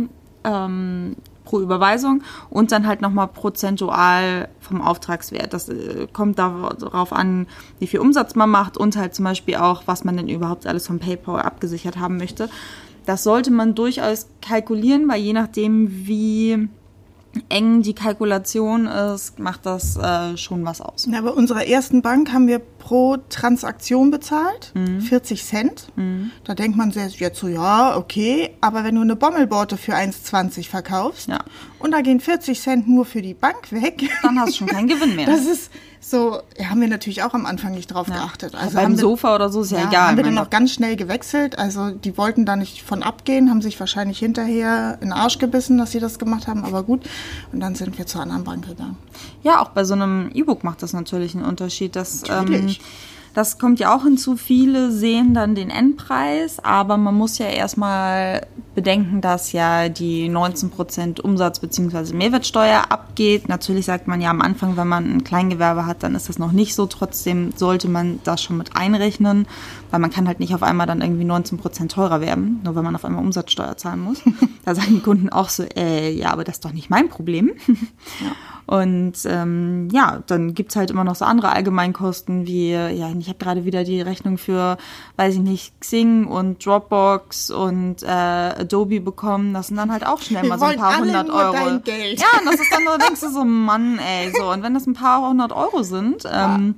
ähm, 0.45 1.17
pro 1.51 1.61
Überweisung 1.61 2.23
und 2.49 2.71
dann 2.71 2.87
halt 2.87 3.01
nochmal 3.01 3.27
prozentual 3.27 4.49
vom 4.61 4.81
Auftragswert. 4.81 5.53
Das 5.53 5.69
äh, 5.69 6.07
kommt 6.13 6.39
darauf 6.39 7.13
an, 7.13 7.49
wie 7.81 7.89
viel 7.89 7.99
Umsatz 7.99 8.37
man 8.37 8.49
macht 8.49 8.77
und 8.77 8.97
halt 8.97 9.17
zum 9.17 9.25
Beispiel 9.25 9.57
auch, 9.57 9.83
was 9.87 10.05
man 10.05 10.17
denn 10.17 10.29
überhaupt 10.29 10.67
alles 10.67 10.87
vom 10.87 11.01
PayPal 11.01 11.43
abgesichert 11.43 11.99
haben 11.99 12.19
möchte. 12.19 12.49
Das 13.05 13.25
sollte 13.25 13.51
man 13.51 13.75
durchaus 13.75 14.29
kalkulieren, 14.41 15.09
weil 15.09 15.21
je 15.21 15.33
nachdem, 15.33 16.07
wie 16.07 16.69
eng 17.49 17.83
die 17.83 17.95
Kalkulation 17.95 18.87
ist, 18.87 19.39
macht 19.39 19.65
das 19.65 19.97
äh, 19.97 20.37
schon 20.37 20.65
was 20.65 20.81
aus. 20.81 21.07
Ja, 21.11 21.21
bei 21.21 21.31
unserer 21.31 21.65
ersten 21.67 22.03
Bank 22.03 22.33
haben 22.33 22.49
wir 22.49 22.59
pro 22.59 23.19
Transaktion 23.29 24.11
bezahlt, 24.11 24.73
Mhm. 24.75 25.01
40 25.01 25.45
Cent. 25.45 25.89
Da 26.45 26.55
denkt 26.55 26.77
man 26.77 26.91
sich 26.91 27.21
jetzt 27.21 27.39
so, 27.39 27.47
ja, 27.49 27.97
okay, 27.97 28.51
aber 28.61 28.83
wenn 28.85 28.97
du 28.97 29.01
eine 29.03 29.15
Bommelborte 29.17 29.77
für 29.77 29.95
1,20 29.95 30.69
verkaufst 30.69 31.29
Ja. 31.29 31.39
und 31.79 31.93
da 31.93 32.01
gehen 32.01 32.21
40 32.21 32.61
Cent 32.61 32.89
nur 32.89 33.05
für 33.05 33.23
die 33.23 33.35
Bank 33.35 33.71
weg, 33.71 34.03
Dann 34.23 34.39
hast 34.41 34.53
du 34.55 34.57
schon 34.59 34.67
keinen 34.69 34.89
Gewinn 34.89 35.15
mehr. 35.15 35.27
das 35.31 35.47
ist 35.47 35.71
so, 36.03 36.41
ja, 36.59 36.71
haben 36.71 36.81
wir 36.81 36.89
natürlich 36.89 37.23
auch 37.23 37.35
am 37.35 37.45
Anfang 37.45 37.73
nicht 37.73 37.93
drauf 37.93 38.07
geachtet. 38.07 38.55
Also 38.55 38.75
beim 38.77 38.93
wir- 38.93 38.99
Sofa 38.99 39.35
oder 39.35 39.51
so 39.51 39.61
ist 39.61 39.71
ja, 39.71 39.81
ja, 39.81 39.89
egal. 39.89 40.09
haben 40.09 40.17
wir 40.17 40.25
dann 40.25 40.39
auch 40.39 40.49
ganz 40.51 40.73
schnell 40.73 40.97
gewechselt. 40.97 41.59
Also 41.59 41.91
die 41.91 42.17
wollten 42.17 42.47
da 42.47 42.57
nicht 42.57 42.83
von 42.83 43.03
abgehen, 43.03 43.51
haben 43.51 43.61
sich 43.61 43.79
wahrscheinlich 43.79 44.19
hinterher 44.19 44.95
in 45.01 45.09
den 45.09 45.13
Arsch 45.13 45.39
gebissen, 45.39 45.77
dass 45.79 45.93
sie 45.93 46.01
das 46.01 46.19
gemacht 46.19 46.47
haben, 46.47 46.65
aber 46.65 46.83
gut. 46.83 47.03
Und 47.53 47.61
dann 47.61 47.75
sind 47.75 47.99
wir 47.99 48.07
zur 48.07 48.23
anderen 48.23 48.45
Bank 48.45 48.67
gegangen. 48.67 48.97
Ja, 49.43 49.61
auch 49.61 49.69
bei 49.71 49.85
so 49.85 49.93
einem 49.95 50.31
E-Book 50.33 50.65
macht 50.65 50.83
das 50.83 50.93
natürlich 50.95 51.35
einen 51.35 51.45
Unterschied. 51.45 51.95
Das, 51.97 52.23
ähm, 52.23 52.29
Natürlich. 52.47 52.81
Das 53.35 53.59
kommt 53.59 53.79
ja 53.79 53.95
auch 53.95 54.03
hinzu. 54.03 54.37
Viele 54.37 54.91
sehen 54.91 55.35
dann 55.35 55.55
den 55.55 55.71
Endpreis, 55.71 56.59
aber 56.59 56.97
man 56.97 57.15
muss 57.15 57.39
ja 57.39 57.47
erstmal 57.47 58.47
bedenken, 58.75 59.21
dass 59.21 59.53
ja 59.53 59.89
die 59.89 60.29
19% 60.29 61.21
Umsatz 61.21 61.61
bzw. 61.61 62.15
Mehrwertsteuer 62.15 62.87
abgeht. 62.91 63.49
Natürlich 63.49 63.87
sagt 63.87 64.09
man 64.09 64.21
ja 64.21 64.31
am 64.31 64.41
Anfang, 64.41 64.77
wenn 64.77 64.89
man 64.89 65.05
ein 65.11 65.25
Kleingewerbe 65.25 65.87
hat, 65.87 66.03
dann 66.03 66.15
ist 66.15 66.29
das 66.29 66.39
noch 66.39 66.53
nicht 66.53 66.75
so. 66.75 66.87
Trotzdem 66.87 67.53
sollte 67.57 67.89
man 67.89 68.21
das 68.25 68.43
schon 68.43 68.57
mit 68.57 68.77
einrechnen, 68.77 69.47
weil 69.91 70.01
man 70.01 70.11
kann 70.11 70.27
halt 70.27 70.41
nicht 70.41 70.55
auf 70.55 70.63
einmal 70.63 70.87
dann 70.87 71.01
irgendwie 71.01 71.25
19% 71.25 71.89
teurer 71.89 72.21
werden, 72.21 72.61
nur 72.65 72.75
wenn 72.77 72.85
man 72.85 72.95
auf 72.95 73.05
einmal 73.05 73.23
Umsatzsteuer 73.23 73.77
zahlen 73.77 74.01
muss. 74.01 74.23
da 74.65 74.75
sagen 74.75 74.95
die 74.95 75.01
Kunden 75.01 75.29
auch 75.29 75.49
so, 75.49 75.65
äh, 75.77 76.11
ja, 76.13 76.31
aber 76.31 76.45
das 76.45 76.57
ist 76.57 76.65
doch 76.65 76.73
nicht 76.73 76.91
mein 76.91 77.09
Problem. 77.09 77.53
Und 78.67 79.15
ähm, 79.25 79.89
ja, 79.91 80.23
dann 80.29 80.55
gibt's 80.55 80.77
halt 80.77 80.93
immer 80.93 81.03
noch 81.03 81.17
so 81.17 81.25
andere 81.25 81.51
Allgemeinkosten 81.51 82.47
wie, 82.47 82.71
ja, 82.71 83.11
ich 83.19 83.29
habe 83.29 83.39
gerade 83.39 83.65
wieder 83.65 83.83
die 83.83 84.01
Rechnung 84.01 84.39
für, 84.39 84.77
weiß 85.17 85.35
ich 85.35 85.41
nicht, 85.41 85.81
Xing 85.81 86.27
und 86.29 86.65
Dropbox 86.65 87.51
und 87.51 88.05
äh, 88.05 88.07
Adobe 88.07 89.01
bekommen. 89.01 89.55
Das 89.55 89.69
sind 89.69 89.77
dann 89.77 89.91
halt 89.91 90.07
auch 90.07 90.21
schnell 90.21 90.45
Wir 90.45 90.51
mal 90.51 90.59
so 90.61 90.67
ein 90.67 90.77
paar 90.77 90.99
hundert 90.99 91.27
nur 91.27 91.37
Euro. 91.37 91.53
dein 91.53 91.83
Geld. 91.83 92.21
Ja, 92.21 92.39
und 92.39 92.47
das 92.47 92.61
ist 92.61 92.73
dann 92.73 92.85
so, 92.87 92.97
denkst 92.97 93.21
du 93.21 93.31
so, 93.31 93.45
Mann, 93.45 93.99
ey, 93.99 94.33
so. 94.39 94.53
Und 94.53 94.63
wenn 94.63 94.75
das 94.75 94.87
ein 94.87 94.95
paar 94.95 95.29
hundert 95.29 95.51
Euro 95.51 95.83
sind, 95.83 96.23
ähm, 96.33 96.77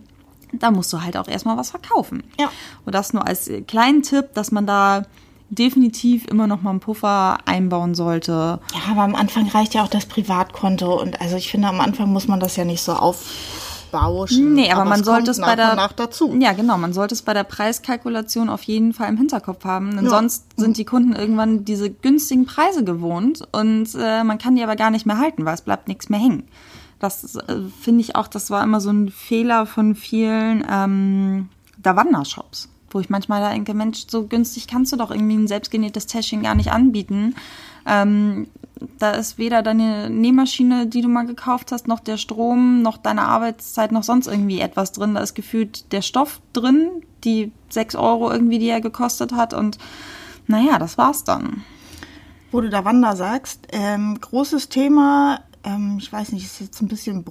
da 0.53 0.71
musst 0.71 0.93
du 0.93 1.03
halt 1.03 1.17
auch 1.17 1.29
erstmal 1.29 1.57
was 1.57 1.71
verkaufen. 1.71 2.23
Ja. 2.39 2.51
Und 2.85 2.95
das 2.95 3.13
nur 3.13 3.27
als 3.27 3.51
kleinen 3.67 4.03
Tipp, 4.03 4.35
dass 4.35 4.53
man 4.53 4.67
da 4.67 5.03
definitiv 5.51 6.27
immer 6.29 6.47
noch 6.47 6.63
mal 6.63 6.71
einen 6.71 6.81
Puffer 6.81 7.39
einbauen 7.45 7.95
sollte. 7.95 8.59
Ja, 8.75 8.93
aber 8.93 9.03
am 9.03 9.15
Anfang 9.15 9.49
reicht 9.49 9.75
ja 9.75 9.83
auch 9.83 9.89
das 9.89 10.07
Privatkonto. 10.07 10.99
Und 11.01 11.21
also 11.21 11.37
ich 11.37 11.51
finde, 11.51 11.69
am 11.69 11.81
Anfang 11.81 12.11
muss 12.11 12.27
man 12.27 12.41
das 12.41 12.57
ja 12.57 12.65
nicht 12.65 12.81
so 12.83 12.93
aufbauschen. 12.95 14.55
Nee, 14.55 14.71
aber, 14.73 14.87
man 14.87 15.01
es 15.01 15.07
sollte 15.07 15.31
es 15.31 15.41
bei 15.41 15.55
der 15.55 15.75
nach 15.75 15.93
dazu. 15.93 16.35
Ja, 16.41 16.53
genau, 16.53 16.79
man 16.79 16.95
sollte 16.95 17.15
es 17.15 17.21
bei 17.21 17.35
der 17.35 17.45
Preiskalkulation 17.45 18.49
auf 18.49 18.63
jeden 18.63 18.95
Fall 18.95 19.11
im 19.11 19.19
Hinterkopf 19.19 19.65
haben, 19.67 19.95
denn 19.95 20.05
Ja. 20.05 20.11
sonst 20.11 20.47
sind 20.57 20.79
die 20.79 20.87
Kunden 20.87 21.13
irgendwann 21.15 21.67
diese 21.67 21.91
günstigen 21.91 22.47
Preise 22.47 22.83
gewohnt 22.85 23.43
und 23.53 23.89
äh, 23.95 24.25
man 24.25 24.39
kann 24.39 24.57
die 24.57 24.63
aber 24.63 24.77
gar 24.77 24.91
nicht 24.91 25.05
mehr 25.05 25.19
halten, 25.19 25.45
weil 25.45 25.55
es 25.55 25.61
bleibt 25.63 25.87
nichts 25.89 26.09
mehr 26.09 26.21
hängen. 26.21 26.45
Das 27.03 27.35
äh, 27.35 27.63
finde 27.81 28.01
ich 28.01 28.15
auch, 28.15 28.29
das 28.29 28.51
war 28.51 28.63
immer 28.63 28.81
so 28.81 28.91
ein 28.91 29.11
Fehler 29.11 29.67
von 29.67 29.97
vielen 29.97 30.65
ähm, 30.71 31.49
Davanda-Shops, 31.79 32.69
wo 32.93 33.01
ich 33.01 33.11
manchmal 33.11 33.41
da 33.41 33.51
denke, 33.51 33.75
Mensch, 33.75 34.05
so 34.07 34.29
günstig 34.29 34.69
kannst 34.69 34.93
du 34.93 34.97
doch 34.97 35.11
irgendwie 35.11 35.35
ein 35.35 35.49
selbstgenähtes 35.49 36.07
Täschchen 36.07 36.45
gar 36.45 36.55
nicht 36.55 36.71
anbieten. 36.71 37.35
Ähm, 37.87 38.47
da 39.01 39.11
ist 39.11 39.37
weder 39.37 39.65
deine 39.65 40.11
Nähmaschine, 40.11 40.87
die 40.87 41.01
du 41.01 41.09
mal 41.09 41.27
gekauft 41.27 41.73
hast, 41.73 41.89
noch 41.89 41.99
der 41.99 42.19
Strom, 42.19 42.83
noch 42.83 42.99
deine 42.99 43.23
Arbeitszeit, 43.23 43.91
noch 43.91 44.05
sonst 44.05 44.29
irgendwie 44.29 44.61
etwas 44.61 44.93
drin. 44.93 45.15
Da 45.15 45.23
ist 45.23 45.35
gefühlt 45.35 45.93
der 45.93 46.03
Stoff 46.03 46.41
drin, 46.53 46.89
die 47.25 47.51
sechs 47.69 47.97
Euro 47.97 48.31
irgendwie, 48.31 48.61
die 48.61 48.69
er 48.69 48.81
gekostet 48.81 49.33
hat. 49.33 49.55
Und 49.55 49.77
naja, 50.47 50.79
das 50.79 50.99
war's 50.99 51.25
dann. 51.25 51.65
Wo 52.53 52.61
du 52.61 52.71
da 52.71 52.85
Wanda 52.85 53.17
sagst, 53.17 53.67
ähm, 53.73 54.21
großes 54.21 54.69
Thema, 54.69 55.41
ähm, 55.65 55.99
ich 56.01 56.13
weiß 56.13 56.33
nicht, 56.33 56.45
ist 56.45 56.61
jetzt 56.61 56.81
ein 56.81 56.89
bisschen 56.89 57.25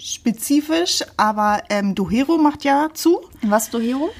spezifisch, 0.00 1.02
aber 1.16 1.62
ähm, 1.70 1.94
Dohero 1.94 2.38
macht 2.38 2.64
ja 2.64 2.88
zu. 2.92 3.20
Was, 3.42 3.70
Dohero? 3.70 4.10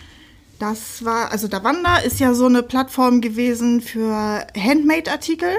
Das 0.58 1.04
war, 1.04 1.32
also 1.32 1.48
Davanda 1.48 1.98
ist 1.98 2.20
ja 2.20 2.32
so 2.32 2.46
eine 2.46 2.62
Plattform 2.62 3.20
gewesen 3.20 3.80
für 3.80 4.46
Handmade-Artikel. 4.56 5.50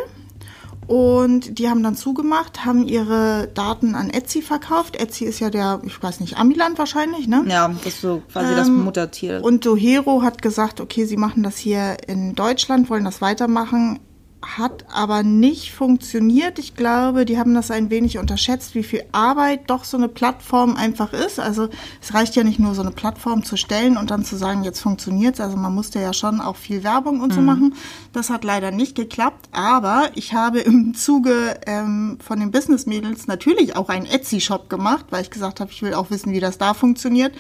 Und 0.87 1.57
die 1.57 1.67
haben 1.67 1.81
dann 1.81 1.95
zugemacht, 1.95 2.63
haben 2.63 2.87
ihre 2.87 3.49
Daten 3.53 3.95
an 3.95 4.11
Etsy 4.11 4.43
verkauft. 4.43 4.95
Etsy 4.95 5.25
ist 5.25 5.39
ja 5.39 5.49
der, 5.49 5.81
ich 5.83 6.01
weiß 6.01 6.19
nicht, 6.19 6.37
Amiland 6.37 6.77
wahrscheinlich, 6.77 7.27
ne? 7.27 7.43
Ja, 7.47 7.67
das 7.67 7.87
ist 7.87 8.01
so 8.01 8.21
quasi 8.31 8.51
ähm, 8.51 8.55
das 8.55 8.69
Muttertier. 8.69 9.43
Und 9.43 9.65
Dohero 9.65 10.21
hat 10.21 10.43
gesagt, 10.43 10.79
okay, 10.79 11.05
sie 11.05 11.17
machen 11.17 11.41
das 11.41 11.57
hier 11.57 11.97
in 12.07 12.35
Deutschland, 12.35 12.89
wollen 12.91 13.03
das 13.03 13.19
weitermachen 13.19 13.99
hat 14.45 14.85
aber 14.93 15.23
nicht 15.23 15.73
funktioniert. 15.73 16.59
Ich 16.59 16.75
glaube, 16.75 17.25
die 17.25 17.37
haben 17.37 17.55
das 17.55 17.71
ein 17.71 17.89
wenig 17.89 18.17
unterschätzt, 18.17 18.75
wie 18.75 18.83
viel 18.83 19.03
Arbeit 19.11 19.69
doch 19.69 19.83
so 19.83 19.97
eine 19.97 20.07
Plattform 20.07 20.75
einfach 20.75 21.13
ist. 21.13 21.39
Also 21.39 21.69
es 22.01 22.13
reicht 22.13 22.35
ja 22.35 22.43
nicht 22.43 22.59
nur 22.59 22.75
so 22.75 22.81
eine 22.81 22.91
Plattform 22.91 23.43
zu 23.43 23.57
stellen 23.57 23.97
und 23.97 24.11
dann 24.11 24.23
zu 24.23 24.35
sagen, 24.35 24.63
jetzt 24.63 24.81
funktioniert's. 24.81 25.41
Also 25.41 25.57
man 25.57 25.73
musste 25.73 25.99
ja 25.99 26.13
schon 26.13 26.41
auch 26.41 26.55
viel 26.55 26.83
Werbung 26.83 27.21
und 27.21 27.33
so 27.33 27.39
mhm. 27.39 27.45
machen. 27.45 27.75
Das 28.13 28.29
hat 28.29 28.43
leider 28.43 28.71
nicht 28.71 28.95
geklappt. 28.95 29.49
Aber 29.51 30.09
ich 30.15 30.33
habe 30.33 30.59
im 30.59 30.93
Zuge 30.93 31.59
ähm, 31.65 32.17
von 32.21 32.39
den 32.39 32.51
Business 32.51 32.85
Mädels 32.85 33.27
natürlich 33.27 33.75
auch 33.75 33.89
einen 33.89 34.05
Etsy-Shop 34.05 34.69
gemacht, 34.69 35.07
weil 35.09 35.23
ich 35.23 35.31
gesagt 35.31 35.59
habe, 35.59 35.71
ich 35.71 35.81
will 35.81 35.93
auch 35.95 36.11
wissen, 36.11 36.31
wie 36.31 36.39
das 36.39 36.57
da 36.57 36.73
funktioniert. 36.73 37.33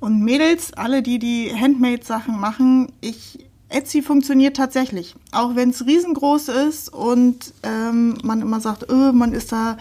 Und 0.00 0.22
Mädels, 0.22 0.72
alle, 0.74 1.02
die 1.02 1.18
die 1.18 1.52
Handmade-Sachen 1.54 2.38
machen, 2.38 2.92
ich 3.00 3.47
Etsy 3.70 4.02
funktioniert 4.02 4.56
tatsächlich, 4.56 5.14
auch 5.30 5.54
wenn 5.54 5.70
es 5.70 5.84
riesengroß 5.84 6.48
ist 6.48 6.92
und 6.92 7.52
ähm, 7.62 8.16
man 8.22 8.40
immer 8.40 8.60
sagt, 8.60 8.88
öh, 8.90 9.12
man 9.12 9.32
ist 9.34 9.52
da, 9.52 9.76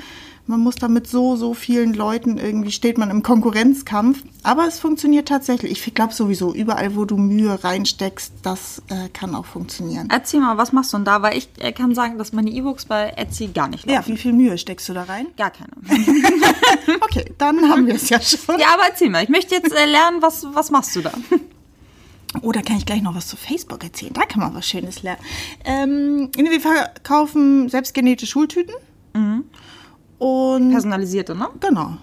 man 0.46 0.60
muss 0.60 0.76
da 0.76 0.90
mit 0.90 1.08
so 1.08 1.38
so 1.38 1.54
vielen 1.54 1.94
Leuten 1.94 2.38
irgendwie 2.38 2.72
steht 2.72 2.98
man 2.98 3.10
im 3.10 3.24
Konkurrenzkampf. 3.24 4.24
Aber 4.44 4.66
es 4.66 4.80
funktioniert 4.80 5.28
tatsächlich. 5.28 5.86
Ich 5.88 5.94
glaube 5.94 6.14
sowieso 6.14 6.54
überall, 6.54 6.96
wo 6.96 7.06
du 7.06 7.18
Mühe 7.18 7.64
reinsteckst, 7.64 8.34
das 8.44 8.82
äh, 8.90 9.10
kann 9.10 9.36
auch 9.36 9.46
funktionieren. 9.46 10.08
Erzähl 10.10 10.40
mal, 10.40 10.58
was 10.58 10.72
machst 10.72 10.94
du 10.94 10.98
denn 10.98 11.06
da? 11.06 11.22
Weil 11.22 11.38
ich 11.38 11.50
äh, 11.60 11.72
kann 11.72 11.96
sagen, 11.96 12.18
dass 12.18 12.34
meine 12.34 12.50
E-Books 12.50 12.86
bei 12.86 13.14
Etsy 13.16 13.48
gar 13.48 13.68
nicht 13.68 13.86
laufen. 13.86 13.94
Ja, 13.94 14.08
wie 14.08 14.18
viel 14.18 14.34
Mühe 14.34 14.58
steckst 14.58 14.88
du 14.90 14.94
da 14.94 15.04
rein? 15.04 15.28
Gar 15.38 15.52
keine. 15.52 15.72
okay, 17.02 17.34
dann 17.38 17.70
haben 17.70 17.88
wir 17.88 17.96
es 17.96 18.10
ja 18.10 18.22
schon. 18.22 18.60
Ja, 18.60 18.68
aber 18.74 18.84
erzähl 18.90 19.10
mal. 19.10 19.24
Ich 19.24 19.30
möchte 19.30 19.56
jetzt 19.56 19.74
äh, 19.74 19.86
lernen, 19.86 20.22
was 20.22 20.46
was 20.54 20.72
machst 20.72 20.96
du 20.96 21.02
da? 21.02 21.12
Oh, 22.42 22.52
da 22.52 22.62
kann 22.62 22.78
ich 22.78 22.86
gleich 22.86 23.02
noch 23.02 23.16
was 23.16 23.28
zu 23.28 23.38
Facebook 23.38 23.84
erzählen. 23.84 24.14
Da 24.14 24.26
kann 24.26 24.42
man 24.42 24.54
was 24.56 24.68
Schönes 24.68 25.04
lernen. 25.04 25.22
Ähm, 25.66 26.32
wir 26.36 26.62
verkaufen 26.62 27.70
selbstgenähte 27.70 28.26
Schultüten. 28.26 28.76
Mhm. 29.14 29.46
Und 30.20 30.72
Personalisierte, 30.72 31.36
ne? 31.36 31.50
Genau. 31.60 31.98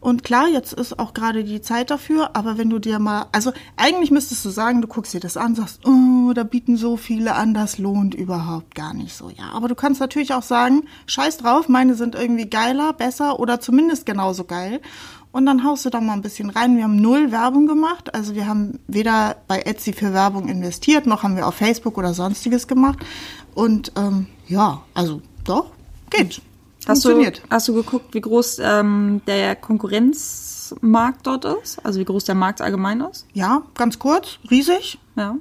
Und 0.00 0.24
klar, 0.24 0.48
jetzt 0.48 0.72
ist 0.72 0.98
auch 0.98 1.12
gerade 1.12 1.44
die 1.44 1.60
Zeit 1.60 1.90
dafür, 1.90 2.30
aber 2.32 2.56
wenn 2.56 2.70
du 2.70 2.78
dir 2.78 2.98
mal, 2.98 3.26
also 3.32 3.52
eigentlich 3.76 4.10
müsstest 4.10 4.44
du 4.46 4.48
sagen, 4.48 4.80
du 4.80 4.88
guckst 4.88 5.12
dir 5.12 5.20
das 5.20 5.36
an, 5.36 5.54
sagst, 5.54 5.86
oh, 5.86 6.32
da 6.32 6.42
bieten 6.42 6.78
so 6.78 6.96
viele 6.96 7.34
an, 7.34 7.52
das 7.52 7.76
lohnt 7.76 8.14
überhaupt 8.14 8.74
gar 8.74 8.94
nicht 8.94 9.14
so. 9.14 9.28
Ja, 9.28 9.50
aber 9.52 9.68
du 9.68 9.74
kannst 9.74 10.00
natürlich 10.00 10.32
auch 10.32 10.42
sagen, 10.42 10.84
scheiß 11.06 11.38
drauf, 11.38 11.68
meine 11.68 11.94
sind 11.94 12.14
irgendwie 12.14 12.48
geiler, 12.48 12.94
besser 12.94 13.38
oder 13.38 13.60
zumindest 13.60 14.06
genauso 14.06 14.44
geil. 14.44 14.80
Und 15.32 15.46
dann 15.46 15.64
haust 15.64 15.84
du 15.84 15.90
da 15.90 16.00
mal 16.00 16.14
ein 16.14 16.22
bisschen 16.22 16.50
rein. 16.50 16.76
Wir 16.76 16.84
haben 16.84 16.96
null 16.96 17.30
Werbung 17.30 17.66
gemacht. 17.66 18.14
Also 18.14 18.34
wir 18.34 18.48
haben 18.48 18.80
weder 18.88 19.36
bei 19.46 19.60
Etsy 19.60 19.92
für 19.92 20.12
Werbung 20.12 20.48
investiert, 20.48 21.06
noch 21.06 21.22
haben 21.22 21.36
wir 21.36 21.46
auf 21.46 21.54
Facebook 21.54 21.98
oder 21.98 22.14
sonstiges 22.14 22.66
gemacht. 22.66 22.98
Und 23.54 23.92
ähm, 23.96 24.26
ja, 24.48 24.82
also 24.94 25.20
doch, 25.44 25.66
geht. 26.10 26.40
Hast 26.86 27.04
du, 27.04 27.32
hast 27.50 27.68
du 27.68 27.74
geguckt, 27.74 28.14
wie 28.14 28.20
groß 28.20 28.60
ähm, 28.62 29.20
der 29.26 29.54
Konkurrenzmarkt 29.54 31.26
dort 31.26 31.44
ist? 31.44 31.84
Also 31.84 32.00
wie 32.00 32.04
groß 32.04 32.24
der 32.24 32.34
Markt 32.34 32.60
allgemein 32.60 33.00
ist? 33.02 33.26
Ja, 33.34 33.62
ganz 33.74 33.98
kurz, 33.98 34.38
riesig. 34.50 34.98
Ja. 35.16 35.36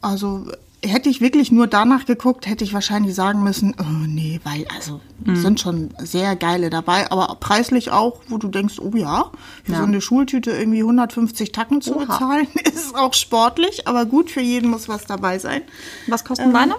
Also 0.00 0.46
hätte 0.84 1.08
ich 1.08 1.20
wirklich 1.20 1.52
nur 1.52 1.66
danach 1.66 2.06
geguckt, 2.06 2.46
hätte 2.46 2.64
ich 2.64 2.74
wahrscheinlich 2.74 3.14
sagen 3.14 3.44
müssen, 3.44 3.74
oh 3.78 4.06
nee, 4.06 4.40
weil 4.44 4.66
also 4.74 5.00
mhm. 5.24 5.36
sind 5.36 5.60
schon 5.60 5.90
sehr 5.98 6.34
geile 6.36 6.70
dabei, 6.70 7.10
aber 7.10 7.36
preislich 7.38 7.92
auch, 7.92 8.20
wo 8.28 8.38
du 8.38 8.48
denkst, 8.48 8.80
oh 8.80 8.90
ja, 8.96 9.30
für 9.62 9.72
ja. 9.72 9.78
so 9.78 9.84
eine 9.84 10.00
Schultüte 10.00 10.50
irgendwie 10.50 10.80
150 10.80 11.52
Tacken 11.52 11.82
zu 11.82 11.96
Oha. 11.96 12.04
bezahlen, 12.04 12.48
ist 12.64 12.96
auch 12.96 13.14
sportlich, 13.14 13.86
aber 13.86 14.06
gut, 14.06 14.30
für 14.30 14.40
jeden 14.40 14.70
muss 14.70 14.88
was 14.88 15.06
dabei 15.06 15.38
sein. 15.38 15.62
Was 16.08 16.24
kosten 16.24 16.46
ähm, 16.46 16.52
deine? 16.52 16.74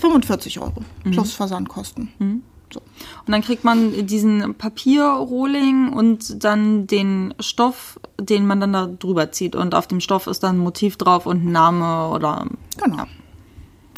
45 0.00 0.60
Euro 0.60 0.82
mhm. 1.04 1.10
plus 1.10 1.32
Versandkosten. 1.32 2.08
Mhm. 2.18 2.42
So. 2.76 2.82
Und 3.26 3.32
dann 3.32 3.42
kriegt 3.42 3.64
man 3.64 4.06
diesen 4.06 4.54
Papierrohling 4.54 5.92
und 5.92 6.44
dann 6.44 6.86
den 6.86 7.34
Stoff, 7.40 7.98
den 8.20 8.46
man 8.46 8.60
dann 8.60 8.72
da 8.72 8.86
drüber 8.86 9.32
zieht. 9.32 9.56
Und 9.56 9.74
auf 9.74 9.86
dem 9.86 10.00
Stoff 10.00 10.26
ist 10.26 10.42
dann 10.42 10.56
ein 10.56 10.58
Motiv 10.62 10.96
drauf 10.96 11.26
und 11.26 11.44
ein 11.44 11.52
Name 11.52 12.08
oder. 12.08 12.46
Genau. 12.82 12.96
Ja. 12.98 13.06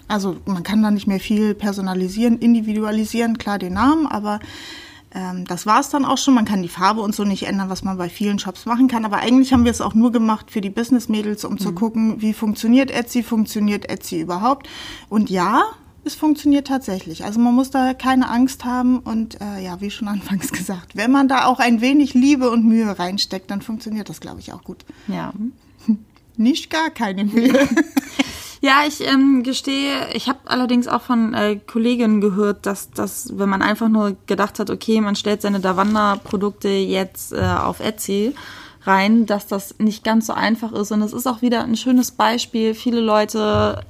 Also 0.06 0.37
man 0.47 0.62
kann 0.62 0.82
da 0.82 0.90
nicht 0.90 1.06
mehr 1.06 1.20
viel 1.20 1.54
personalisieren, 1.54 2.38
individualisieren, 2.38 3.37
klar 3.37 3.58
den 3.58 3.75
Namen, 3.75 4.06
aber 4.06 4.40
ähm, 5.14 5.44
das 5.44 5.66
war 5.66 5.80
es 5.80 5.90
dann 5.90 6.06
auch 6.06 6.16
schon. 6.16 6.32
Man 6.35 6.47
kann 6.47 6.62
die 6.62 6.68
Farbe 6.68 7.02
und 7.02 7.14
so 7.14 7.25
nicht 7.25 7.47
ändern, 7.47 7.68
was 7.68 7.82
man 7.82 7.99
bei 7.99 8.08
vielen 8.08 8.38
Shops 8.38 8.64
machen 8.64 8.88
kann. 8.88 9.04
Aber 9.04 9.18
eigentlich 9.18 9.52
haben 9.52 9.64
wir 9.64 9.73
es 9.73 9.82
auch 9.82 9.94
nur 9.94 10.12
gemacht 10.12 10.50
für 10.50 10.62
die 10.62 10.70
Business-Mädels, 10.70 11.44
um 11.44 11.54
mhm. 11.54 11.58
zu 11.58 11.73
gucken, 11.73 12.23
wie 12.23 12.32
funktioniert 12.32 12.90
Etsy, 12.90 13.23
funktioniert 13.23 13.90
Etsy 13.90 14.20
überhaupt. 14.20 14.68
Und 15.11 15.28
ja, 15.28 15.64
es 16.05 16.14
funktioniert 16.14 16.67
tatsächlich. 16.67 17.25
Also 17.25 17.40
man 17.40 17.55
muss 17.55 17.71
da 17.71 17.95
keine 17.95 18.28
Angst 18.31 18.64
haben 18.64 18.99
und 19.00 19.40
äh, 19.40 19.62
ja, 19.62 19.81
wie 19.81 19.90
schon 19.90 20.09
anfangs 20.09 20.52
gesagt, 20.52 20.97
wenn 20.97 21.11
man 21.11 21.28
da 21.28 21.47
auch 21.47 21.59
ein 21.59 21.81
wenig 21.81 22.14
Liebe 22.14 22.50
und 22.50 22.64
Mühe 22.64 22.99
reinsteckt, 22.99 23.50
dann 23.50 23.62
funktioniert 23.62 24.09
das, 24.09 24.21
glaube 24.21 24.40
ich, 24.40 24.52
auch 24.52 24.64
gut. 24.64 24.85
Ja. 25.07 25.33
Nicht 26.37 26.71
gar 26.71 26.90
keine 26.90 27.25
Mühe. 27.25 27.69
Ja, 28.61 28.83
ich 28.87 29.07
ähm, 29.07 29.45
gestehe, 29.45 30.09
ich 30.14 30.28
habe 30.28 30.40
allerdings 30.47 30.88
auch 30.88 31.02
von 31.02 31.33
äh, 31.33 31.61
Kolleginnen 31.64 32.21
gehört, 32.21 32.67
dass, 32.67 32.90
dass 32.90 33.38
wenn 33.38 33.49
man 33.49 33.62
einfach 33.62 33.88
nur 33.88 34.17
gedacht 34.26 34.59
hat, 34.59 34.69
okay, 34.69 35.00
man 35.00 35.14
stellt 35.14 35.43
seine 35.43 35.61
Davanda-Produkte 35.61 36.69
jetzt 36.69 37.33
äh, 37.33 37.40
auf 37.40 37.78
Etsy 37.78 38.35
rein, 38.83 39.26
dass 39.26 39.47
das 39.47 39.78
nicht 39.78 40.02
ganz 40.02 40.26
so 40.26 40.33
einfach 40.33 40.73
ist. 40.73 40.90
Und 40.90 41.02
es 41.02 41.12
ist 41.12 41.26
auch 41.28 41.40
wieder 41.40 41.62
ein 41.62 41.76
schönes 41.76 42.11
Beispiel. 42.11 42.75
Viele 42.75 43.00
Leute 43.00 43.85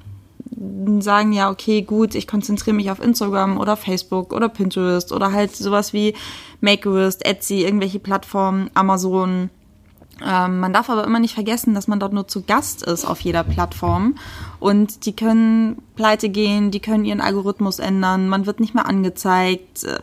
sagen 1.01 1.33
ja, 1.33 1.51
okay, 1.51 1.83
gut, 1.83 2.15
ich 2.15 2.27
konzentriere 2.27 2.75
mich 2.75 2.91
auf 2.91 3.01
Instagram 3.01 3.59
oder 3.59 3.77
Facebook 3.77 4.33
oder 4.33 4.49
Pinterest 4.49 5.13
oder 5.13 5.33
halt 5.33 5.55
sowas 5.55 5.93
wie 5.93 6.15
Makerist, 6.61 7.25
Etsy, 7.25 7.63
irgendwelche 7.63 7.99
Plattformen, 7.99 8.71
Amazon. 8.75 9.51
Ähm, 10.27 10.59
man 10.59 10.73
darf 10.73 10.91
aber 10.91 11.05
immer 11.05 11.21
nicht 11.21 11.35
vergessen, 11.35 11.75
dass 11.75 11.87
man 11.87 12.01
dort 12.01 12.13
nur 12.13 12.27
zu 12.27 12.43
Gast 12.43 12.83
ist 12.83 13.05
auf 13.05 13.21
jeder 13.21 13.45
Plattform 13.45 14.17
und 14.59 15.07
die 15.07 15.15
können 15.15 15.81
pleite 15.95 16.29
gehen, 16.29 16.73
die 16.73 16.81
können 16.81 17.05
ihren 17.05 17.21
Algorithmus 17.21 17.79
ändern, 17.79 18.29
man 18.29 18.45
wird 18.45 18.59
nicht 18.59 18.75
mehr 18.75 18.87
angezeigt. 18.87 19.85
Äh, 19.85 20.01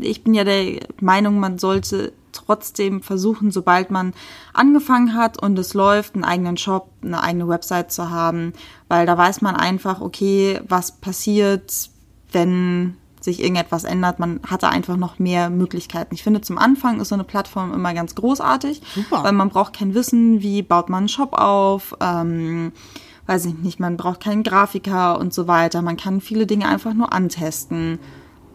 ich 0.00 0.24
bin 0.24 0.34
ja 0.34 0.42
der 0.42 0.80
Meinung, 1.00 1.38
man 1.38 1.58
sollte 1.58 2.12
trotzdem 2.44 3.02
versuchen, 3.02 3.50
sobald 3.50 3.90
man 3.90 4.14
angefangen 4.52 5.14
hat 5.14 5.40
und 5.42 5.58
es 5.58 5.74
läuft, 5.74 6.14
einen 6.14 6.24
eigenen 6.24 6.56
Shop, 6.56 6.90
eine 7.02 7.22
eigene 7.22 7.48
Website 7.48 7.92
zu 7.92 8.10
haben, 8.10 8.52
weil 8.88 9.06
da 9.06 9.16
weiß 9.16 9.40
man 9.42 9.56
einfach, 9.56 10.00
okay, 10.00 10.60
was 10.68 10.92
passiert, 10.92 11.90
wenn 12.32 12.96
sich 13.20 13.40
irgendetwas 13.40 13.84
ändert. 13.84 14.18
Man 14.18 14.40
hatte 14.48 14.68
einfach 14.68 14.96
noch 14.96 15.18
mehr 15.18 15.50
Möglichkeiten. 15.50 16.14
Ich 16.14 16.22
finde, 16.22 16.40
zum 16.40 16.58
Anfang 16.58 17.00
ist 17.00 17.08
so 17.08 17.14
eine 17.14 17.24
Plattform 17.24 17.72
immer 17.72 17.94
ganz 17.94 18.14
großartig, 18.14 18.82
Super. 18.94 19.24
weil 19.24 19.32
man 19.32 19.48
braucht 19.48 19.74
kein 19.74 19.94
Wissen, 19.94 20.42
wie 20.42 20.62
baut 20.62 20.88
man 20.88 20.98
einen 20.98 21.08
Shop 21.08 21.32
auf, 21.32 21.94
ähm, 22.00 22.72
weiß 23.26 23.44
ich 23.46 23.58
nicht, 23.58 23.80
man 23.80 23.96
braucht 23.96 24.20
keinen 24.20 24.42
Grafiker 24.42 25.18
und 25.18 25.34
so 25.34 25.46
weiter. 25.46 25.82
Man 25.82 25.96
kann 25.96 26.20
viele 26.20 26.46
Dinge 26.46 26.66
einfach 26.66 26.94
nur 26.94 27.12
antesten. 27.12 27.98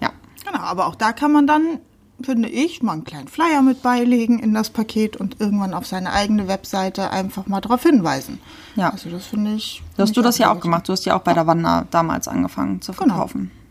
Ja. 0.02 0.12
Genau, 0.46 0.60
aber 0.60 0.88
auch 0.88 0.96
da 0.96 1.14
kann 1.14 1.32
man 1.32 1.46
dann 1.46 1.80
finde 2.24 2.50
ich, 2.50 2.82
mal 2.82 2.94
einen 2.94 3.04
kleinen 3.04 3.28
Flyer 3.28 3.62
mit 3.62 3.82
beilegen 3.82 4.40
in 4.40 4.54
das 4.54 4.70
Paket 4.70 5.18
und 5.18 5.40
irgendwann 5.40 5.74
auf 5.74 5.86
seine 5.86 6.12
eigene 6.12 6.48
Webseite 6.48 7.12
einfach 7.12 7.48
mal 7.48 7.62
darauf 7.62 7.84
hinweisen. 7.84 8.40
Ja. 8.76 8.90
Also 8.90 9.10
das 9.10 9.26
finde 9.26 9.54
ich. 9.54 9.82
Find 9.96 10.00
hast 10.00 10.18
du 10.18 10.22
das 10.22 10.38
ja 10.38 10.52
auch 10.52 10.60
gemacht. 10.60 10.88
Du 10.88 10.94
hast 10.94 11.06
ja 11.06 11.16
auch 11.18 11.22
bei 11.22 11.34
der 11.34 11.48
Wanda 11.48 11.86
damals 11.92 12.28
angefangen 12.28 12.82
zu 12.82 12.92
genau. 12.94 13.16
verkaufen. 13.16 13.52
Genau. 13.52 13.64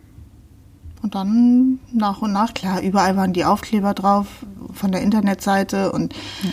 Und 1.03 1.15
dann 1.17 1.81
nach 1.93 2.23
und 2.23 2.33
nach, 2.33 2.55
klar, 2.55 2.81
überall 2.81 3.17
waren 3.17 3.33
die 3.33 3.45
Aufkleber 3.45 3.93
drauf 3.93 4.27
von 4.73 4.93
der 4.93 5.03
Internetseite 5.03 5.91
und 5.91 6.15
ja. 6.43 6.51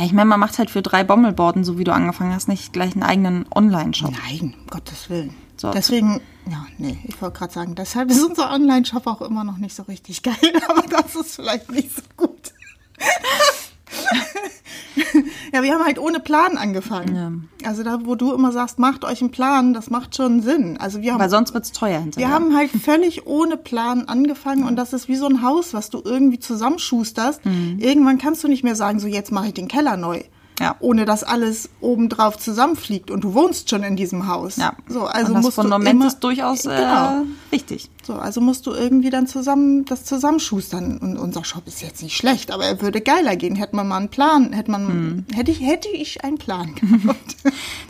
Ja, 0.00 0.06
ich 0.06 0.12
meine, 0.14 0.30
man 0.30 0.40
macht 0.40 0.58
halt 0.58 0.70
für 0.70 0.80
drei 0.80 1.04
Bommelborden, 1.04 1.62
so 1.62 1.76
wie 1.76 1.84
du 1.84 1.92
angefangen 1.92 2.32
hast, 2.32 2.48
nicht 2.48 2.72
gleich 2.72 2.94
einen 2.94 3.02
eigenen 3.02 3.44
Online-Shop. 3.54 4.12
Nein, 4.12 4.54
um 4.58 4.66
Gottes 4.70 5.10
Willen. 5.10 5.34
So. 5.58 5.72
Deswegen, 5.72 6.22
ja, 6.50 6.66
nee, 6.78 6.98
ich 7.04 7.20
wollte 7.22 7.38
gerade 7.38 7.52
sagen, 7.52 7.74
deshalb 7.76 8.10
ist 8.10 8.24
unser 8.24 8.50
Online-Shop 8.50 9.06
auch 9.06 9.22
immer 9.22 9.44
noch 9.44 9.58
nicht 9.58 9.74
so 9.74 9.84
richtig 9.84 10.22
geil, 10.22 10.34
aber 10.68 10.82
das 10.82 11.14
ist 11.14 11.36
vielleicht 11.36 11.70
nicht 11.70 11.94
so 11.94 12.02
gut. 12.16 12.52
ja, 15.52 15.62
wir 15.62 15.72
haben 15.72 15.84
halt 15.84 15.98
ohne 15.98 16.18
Plan 16.18 16.58
angefangen. 16.58 17.48
Ja. 17.62 17.68
Also 17.68 17.82
da, 17.82 18.00
wo 18.04 18.16
du 18.16 18.32
immer 18.32 18.52
sagst, 18.52 18.78
macht 18.78 19.04
euch 19.04 19.20
einen 19.20 19.30
Plan, 19.30 19.74
das 19.74 19.90
macht 19.90 20.16
schon 20.16 20.42
Sinn. 20.42 20.76
Also 20.78 21.02
wir 21.02 21.12
haben, 21.12 21.20
Weil 21.20 21.30
sonst 21.30 21.54
wird's 21.54 21.72
teuer 21.72 22.00
hinterher. 22.00 22.28
Wir 22.28 22.34
haben 22.34 22.56
halt 22.56 22.70
völlig 22.70 23.26
ohne 23.26 23.56
Plan 23.56 24.08
angefangen 24.08 24.64
und 24.64 24.76
das 24.76 24.92
ist 24.92 25.08
wie 25.08 25.16
so 25.16 25.26
ein 25.26 25.42
Haus, 25.42 25.72
was 25.72 25.90
du 25.90 26.02
irgendwie 26.04 26.40
zusammenschusterst. 26.40 27.44
Mhm. 27.46 27.78
Irgendwann 27.78 28.18
kannst 28.18 28.42
du 28.42 28.48
nicht 28.48 28.64
mehr 28.64 28.76
sagen, 28.76 28.98
so 28.98 29.06
jetzt 29.06 29.30
mache 29.30 29.48
ich 29.48 29.54
den 29.54 29.68
Keller 29.68 29.96
neu 29.96 30.22
ja. 30.60 30.76
ohne 30.80 31.04
dass 31.04 31.24
alles 31.24 31.70
obendrauf 31.80 32.38
zusammenfliegt 32.38 33.10
und 33.10 33.24
du 33.24 33.34
wohnst 33.34 33.70
schon 33.70 33.82
in 33.82 33.96
diesem 33.96 34.28
Haus. 34.28 34.56
Ja. 34.56 34.74
So, 34.88 35.06
also 35.06 35.28
und 35.28 35.34
das 35.34 35.42
musst 35.42 35.54
Fundament 35.56 35.94
du 35.94 35.96
immer, 35.96 36.06
ist 36.06 36.20
durchaus 36.20 36.66
äh, 36.66 36.76
genau. 36.76 37.22
wichtig. 37.50 37.90
So, 38.02 38.14
also 38.14 38.40
musst 38.40 38.66
du 38.66 38.72
irgendwie 38.72 39.10
dann 39.10 39.26
zusammen 39.26 39.84
das 39.84 40.04
zusammenschustern. 40.04 40.98
Und 40.98 41.18
unser 41.18 41.44
Shop 41.44 41.66
ist 41.66 41.82
jetzt 41.82 42.02
nicht 42.02 42.16
schlecht, 42.16 42.50
aber 42.50 42.64
er 42.64 42.80
würde 42.80 43.00
geiler 43.00 43.36
gehen. 43.36 43.56
Hätte 43.56 43.76
man 43.76 43.88
mal 43.88 43.98
einen 43.98 44.08
Plan, 44.08 44.52
hätte 44.52 44.70
man, 44.70 44.86
hm. 44.88 45.24
hätte 45.34 45.50
ich, 45.50 45.60
hätte 45.60 45.88
ich 45.88 46.24
einen 46.24 46.38
Plan 46.38 46.74
gehabt. 46.80 47.36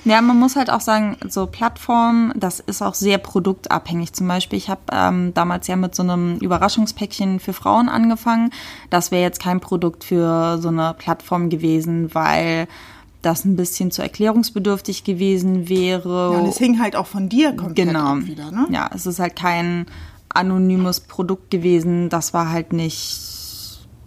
ja, 0.05 0.21
man 0.21 0.39
muss 0.39 0.57
halt 0.57 0.71
auch 0.71 0.81
sagen, 0.81 1.17
so 1.29 1.47
Plattformen, 1.47 2.33
das 2.37 2.61
ist 2.61 2.83
auch 2.83 2.95
sehr 2.95 3.19
produktabhängig. 3.19 4.13
Zum 4.13 4.27
Beispiel, 4.27 4.59
ich 4.59 4.69
habe 4.69 4.81
ähm, 4.93 5.33
damals 5.35 5.67
ja 5.69 5.77
mit 5.77 5.95
so 5.95 6.03
einem 6.03 6.39
Überraschungspäckchen 6.39 7.39
für 7.39 7.53
Frauen 7.53 7.89
angefangen. 7.89 8.51
Das 8.91 9.11
wäre 9.11 9.23
jetzt 9.23 9.41
kein 9.41 9.61
Produkt 9.61 10.05
für 10.05 10.59
so 10.61 10.69
eine 10.69 10.95
Plattform 10.99 11.51
gewesen, 11.51 12.15
weil 12.15 12.67
das 13.23 13.45
ein 13.45 13.57
bisschen 13.57 13.91
zu 13.91 14.03
erklärungsbedürftig 14.03 15.05
gewesen 15.05 15.69
wäre. 15.69 16.33
Ja, 16.33 16.39
und 16.39 16.47
es 16.47 16.59
hing 16.59 16.81
halt 16.81 16.97
auch 16.97 17.07
von 17.07 17.29
dir 17.29 17.55
komplett 17.55 17.89
genau. 17.89 18.17
wieder, 18.23 18.51
ne? 18.51 18.67
Ja, 18.71 18.91
es 18.95 19.07
ist 19.07 19.19
halt 19.19 19.37
kein 19.37 19.87
anonymes 20.29 21.01
Produkt 21.01 21.51
gewesen. 21.51 22.09
Das 22.09 22.33
war 22.33 22.51
halt 22.51 22.73
nicht 22.73 23.31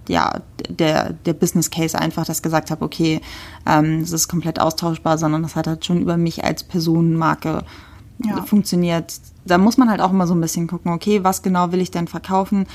ja, 0.08 0.42
der, 0.70 1.14
der 1.14 1.34
Business 1.34 1.70
Case 1.70 1.98
einfach, 1.98 2.26
dass 2.26 2.38
ich 2.38 2.44
gesagt 2.44 2.72
habe, 2.72 2.84
okay, 2.84 3.22
ähm, 3.66 4.02
es 4.02 4.12
ist 4.12 4.28
komplett 4.28 4.60
austauschbar, 4.60 5.18
sondern 5.18 5.44
das 5.44 5.56
hat 5.56 5.68
halt 5.68 5.86
schon 5.86 6.02
über 6.02 6.18
mich 6.18 6.44
als 6.44 6.64
Personenmarke 6.64 7.64
ja. 8.26 8.42
funktioniert. 8.44 9.14
Da 9.46 9.58
muss 9.58 9.78
man 9.78 9.90
halt 9.90 10.02
auch 10.02 10.12
immer 10.12 10.28
so 10.28 10.36
ein 10.36 10.42
bisschen 10.42 10.68
gucken, 10.68 10.92
okay, 10.92 11.24
was 11.24 11.42
genau 11.42 11.72
will 11.72 11.82
ich 11.82 11.92
denn 11.92 12.08
verkaufen? 12.08 12.66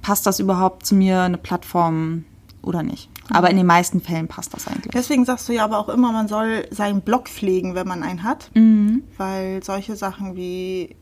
Passt 0.00 0.26
das 0.26 0.38
überhaupt 0.38 0.86
zu 0.86 0.94
mir, 0.94 1.22
eine 1.22 1.38
Plattform 1.38 2.24
oder 2.62 2.82
nicht? 2.82 3.08
Aber 3.30 3.50
in 3.50 3.56
den 3.56 3.66
meisten 3.66 4.00
Fällen 4.00 4.28
passt 4.28 4.52
das 4.54 4.66
eigentlich. 4.66 4.92
Deswegen 4.92 5.24
sagst 5.24 5.48
du 5.48 5.52
ja 5.52 5.64
aber 5.64 5.78
auch 5.78 5.88
immer, 5.88 6.12
man 6.12 6.28
soll 6.28 6.66
seinen 6.70 7.02
Blog 7.02 7.28
pflegen, 7.28 7.74
wenn 7.74 7.86
man 7.86 8.02
einen 8.02 8.24
hat. 8.24 8.50
Mhm. 8.54 9.04
Weil 9.16 9.62
solche 9.62 9.96
Sachen 9.96 10.36
wie 10.36 10.96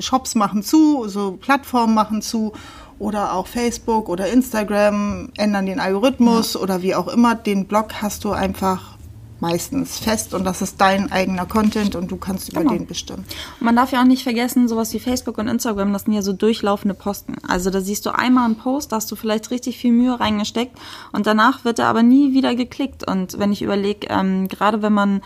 Shops 0.00 0.34
machen 0.34 0.62
zu, 0.62 1.08
so 1.08 1.32
Plattformen 1.32 1.94
machen 1.94 2.22
zu 2.22 2.52
oder 2.98 3.32
auch 3.32 3.46
Facebook 3.46 4.08
oder 4.08 4.28
Instagram 4.28 5.30
ändern 5.36 5.66
den 5.66 5.80
Algorithmus 5.80 6.54
ja. 6.54 6.60
oder 6.60 6.82
wie 6.82 6.94
auch 6.94 7.08
immer. 7.08 7.34
Den 7.34 7.66
Blog 7.66 7.94
hast 8.02 8.24
du 8.24 8.32
einfach 8.32 8.97
meistens 9.40 9.98
fest 9.98 10.34
und 10.34 10.44
das 10.44 10.62
ist 10.62 10.80
dein 10.80 11.12
eigener 11.12 11.46
Content 11.46 11.94
und 11.96 12.10
du 12.10 12.16
kannst 12.16 12.50
über 12.50 12.60
genau. 12.60 12.72
den 12.72 12.86
bestimmen. 12.86 13.24
Und 13.60 13.64
man 13.64 13.76
darf 13.76 13.92
ja 13.92 14.00
auch 14.00 14.06
nicht 14.06 14.22
vergessen, 14.22 14.68
sowas 14.68 14.92
wie 14.94 15.00
Facebook 15.00 15.38
und 15.38 15.48
Instagram, 15.48 15.92
das 15.92 16.02
sind 16.02 16.14
ja 16.14 16.22
so 16.22 16.32
durchlaufende 16.32 16.94
Posten. 16.94 17.36
Also 17.46 17.70
da 17.70 17.80
siehst 17.80 18.06
du 18.06 18.10
einmal 18.10 18.44
einen 18.44 18.56
Post, 18.56 18.92
da 18.92 18.96
hast 18.96 19.10
du 19.10 19.16
vielleicht 19.16 19.50
richtig 19.50 19.78
viel 19.78 19.92
Mühe 19.92 20.18
reingesteckt 20.18 20.76
und 21.12 21.26
danach 21.26 21.64
wird 21.64 21.78
er 21.78 21.86
aber 21.86 22.02
nie 22.02 22.32
wieder 22.32 22.54
geklickt. 22.54 23.06
Und 23.06 23.38
wenn 23.38 23.52
ich 23.52 23.62
überlege, 23.62 24.08
ähm, 24.10 24.48
gerade 24.48 24.82
wenn 24.82 24.92
man 24.92 25.22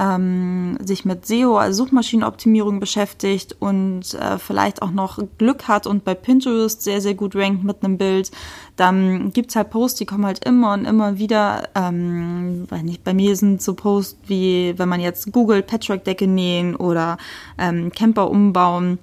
ähm, 0.00 0.78
sich 0.82 1.04
mit 1.04 1.26
SEO, 1.26 1.58
also 1.58 1.84
Suchmaschinenoptimierung 1.84 2.80
beschäftigt 2.80 3.56
und 3.58 4.14
äh, 4.14 4.38
vielleicht 4.38 4.80
auch 4.80 4.90
noch 4.90 5.18
Glück 5.36 5.68
hat 5.68 5.86
und 5.86 6.04
bei 6.04 6.14
Pinterest 6.14 6.82
sehr, 6.82 7.02
sehr 7.02 7.14
gut 7.14 7.36
rankt 7.36 7.64
mit 7.64 7.84
einem 7.84 7.98
Bild, 7.98 8.30
dann 8.76 9.30
gibt's 9.32 9.56
halt 9.56 9.68
Posts, 9.68 9.98
die 9.98 10.06
kommen 10.06 10.24
halt 10.24 10.44
immer 10.44 10.72
und 10.72 10.86
immer 10.86 11.18
wieder. 11.18 11.68
Ähm, 11.74 12.66
weil 12.70 12.82
nicht, 12.82 13.04
bei 13.04 13.12
mir 13.12 13.36
sind 13.36 13.60
so 13.60 13.74
Posts 13.74 14.18
wie, 14.26 14.74
wenn 14.78 14.88
man 14.88 15.00
jetzt 15.00 15.30
googelt, 15.32 15.66
Patchwork-Decke 15.66 16.26
nähen 16.26 16.74
oder 16.74 17.18
ähm, 17.58 17.92
Camper 17.92 18.30
umbauen, 18.30 18.98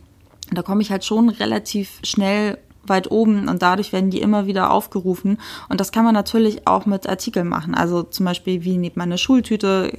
da 0.52 0.64
komme 0.64 0.82
ich 0.82 0.92
halt 0.92 1.06
schon 1.06 1.30
relativ 1.30 2.00
schnell 2.04 2.58
weit 2.90 3.12
oben 3.12 3.48
und 3.48 3.62
dadurch 3.62 3.94
werden 3.94 4.10
die 4.10 4.22
immer 4.22 4.48
wieder 4.48 4.72
aufgerufen. 4.72 5.40
Und 5.70 5.80
das 5.80 5.92
kann 5.92 6.06
man 6.06 6.14
natürlich 6.14 6.68
auch 6.68 6.86
mit 6.86 7.08
Artikeln 7.08 7.48
machen. 7.48 7.76
Also 7.76 8.04
zum 8.04 8.26
Beispiel, 8.26 8.64
wie 8.64 8.78
nimmt 8.78 8.98
man 8.98 9.10
eine 9.10 9.18
Schultüte, 9.18 9.92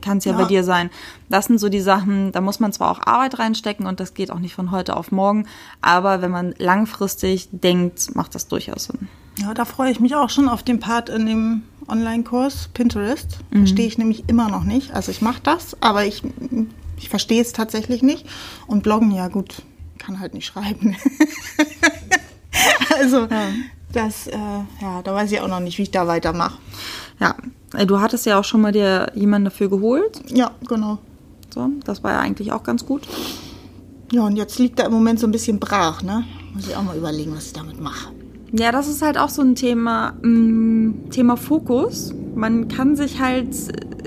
kann 0.00 0.18
es 0.18 0.24
ja, 0.24 0.32
ja, 0.32 0.38
bei 0.38 0.44
dir 0.44 0.64
sein. 0.64 0.90
Das 1.28 1.46
sind 1.46 1.58
so 1.58 1.68
die 1.68 1.80
Sachen, 1.80 2.32
da 2.32 2.40
muss 2.40 2.60
man 2.60 2.72
zwar 2.72 2.90
auch 2.90 3.06
Arbeit 3.06 3.38
reinstecken 3.38 3.86
und 3.86 4.00
das 4.00 4.14
geht 4.14 4.30
auch 4.30 4.38
nicht 4.38 4.54
von 4.54 4.70
heute 4.70 4.96
auf 4.96 5.12
morgen, 5.12 5.46
aber 5.80 6.22
wenn 6.22 6.30
man 6.30 6.54
langfristig 6.58 7.48
denkt, 7.52 8.14
macht 8.14 8.34
das 8.34 8.48
durchaus 8.48 8.84
Sinn. 8.84 9.08
Ja, 9.38 9.54
da 9.54 9.64
freue 9.64 9.90
ich 9.90 10.00
mich 10.00 10.14
auch 10.14 10.30
schon 10.30 10.48
auf 10.48 10.62
den 10.62 10.78
Part 10.78 11.08
in 11.08 11.26
dem 11.26 11.62
Online-Kurs 11.88 12.68
Pinterest. 12.74 13.38
Mhm. 13.50 13.58
Verstehe 13.58 13.86
ich 13.86 13.98
nämlich 13.98 14.28
immer 14.28 14.48
noch 14.48 14.64
nicht. 14.64 14.92
Also 14.92 15.10
ich 15.10 15.22
mache 15.22 15.40
das, 15.42 15.76
aber 15.80 16.04
ich, 16.04 16.22
ich 16.96 17.08
verstehe 17.08 17.40
es 17.40 17.52
tatsächlich 17.52 18.02
nicht. 18.02 18.26
Und 18.66 18.82
bloggen, 18.82 19.10
ja 19.10 19.28
gut, 19.28 19.62
kann 19.98 20.20
halt 20.20 20.34
nicht 20.34 20.46
schreiben. 20.46 20.96
also 23.00 23.18
ja. 23.18 23.48
das, 23.92 24.26
äh, 24.26 24.36
ja, 24.80 25.02
da 25.02 25.14
weiß 25.14 25.32
ich 25.32 25.40
auch 25.40 25.48
noch 25.48 25.60
nicht, 25.60 25.78
wie 25.78 25.82
ich 25.82 25.90
da 25.90 26.06
weitermache. 26.06 26.58
Ja, 27.20 27.36
äh, 27.74 27.86
du 27.86 28.00
hattest 28.00 28.26
ja 28.26 28.38
auch 28.38 28.44
schon 28.44 28.60
mal 28.60 28.72
dir 28.72 29.10
jemanden 29.14 29.46
dafür 29.46 29.68
geholt. 29.68 30.22
Ja, 30.28 30.52
genau. 30.68 30.98
So, 31.52 31.68
das 31.84 32.02
war 32.02 32.12
ja 32.12 32.20
eigentlich 32.20 32.52
auch 32.52 32.62
ganz 32.62 32.86
gut. 32.86 33.02
Ja, 34.10 34.22
und 34.22 34.36
jetzt 34.36 34.58
liegt 34.58 34.78
er 34.78 34.86
im 34.86 34.92
Moment 34.92 35.20
so 35.20 35.26
ein 35.26 35.32
bisschen 35.32 35.58
brach, 35.58 36.02
ne? 36.02 36.24
Muss 36.54 36.68
ich 36.68 36.76
auch 36.76 36.82
mal 36.82 36.96
überlegen, 36.96 37.34
was 37.34 37.46
ich 37.46 37.52
damit 37.52 37.80
mache. 37.80 38.12
Ja, 38.52 38.70
das 38.70 38.88
ist 38.88 39.00
halt 39.00 39.16
auch 39.16 39.30
so 39.30 39.40
ein 39.40 39.54
Thema, 39.54 40.14
mh, 40.20 40.28
mm, 40.28 41.10
Thema 41.10 41.36
Fokus. 41.36 42.14
Man 42.34 42.68
kann 42.68 42.96
sich 42.96 43.20
halt 43.20 43.54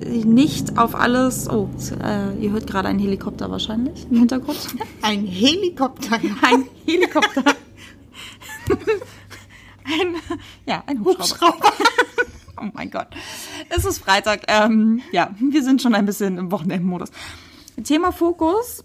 nicht 0.06 0.78
auf 0.78 0.95
alles. 0.95 1.50
Oh, 1.50 1.69
äh, 2.04 2.36
ihr 2.39 2.52
hört 2.52 2.67
gerade 2.67 2.88
einen 2.88 3.00
Helikopter 3.00 3.50
wahrscheinlich 3.50 4.06
im 4.10 4.17
Hintergrund. 4.17 4.60
Ein 5.02 5.26
Helikopter. 5.26 6.19
Ein 6.41 6.65
Helikopter. 6.86 7.43
ein, 9.86 10.15
ja, 10.65 10.84
ein 10.88 11.04
Hubschrauber. 11.04 11.56
Hubschrauber. 11.56 11.73
oh 12.62 12.69
mein 12.73 12.91
Gott. 12.91 13.08
Es 13.69 13.86
ist 13.86 13.99
Freitag. 13.99 14.43
Ähm, 14.47 15.01
ja, 15.12 15.32
wir 15.39 15.63
sind 15.63 15.82
schon 15.82 15.95
ein 15.95 16.06
bisschen 16.06 16.38
im 16.38 16.51
Wochenendmodus. 16.51 17.12
Thema 17.84 18.12
Fokus. 18.12 18.84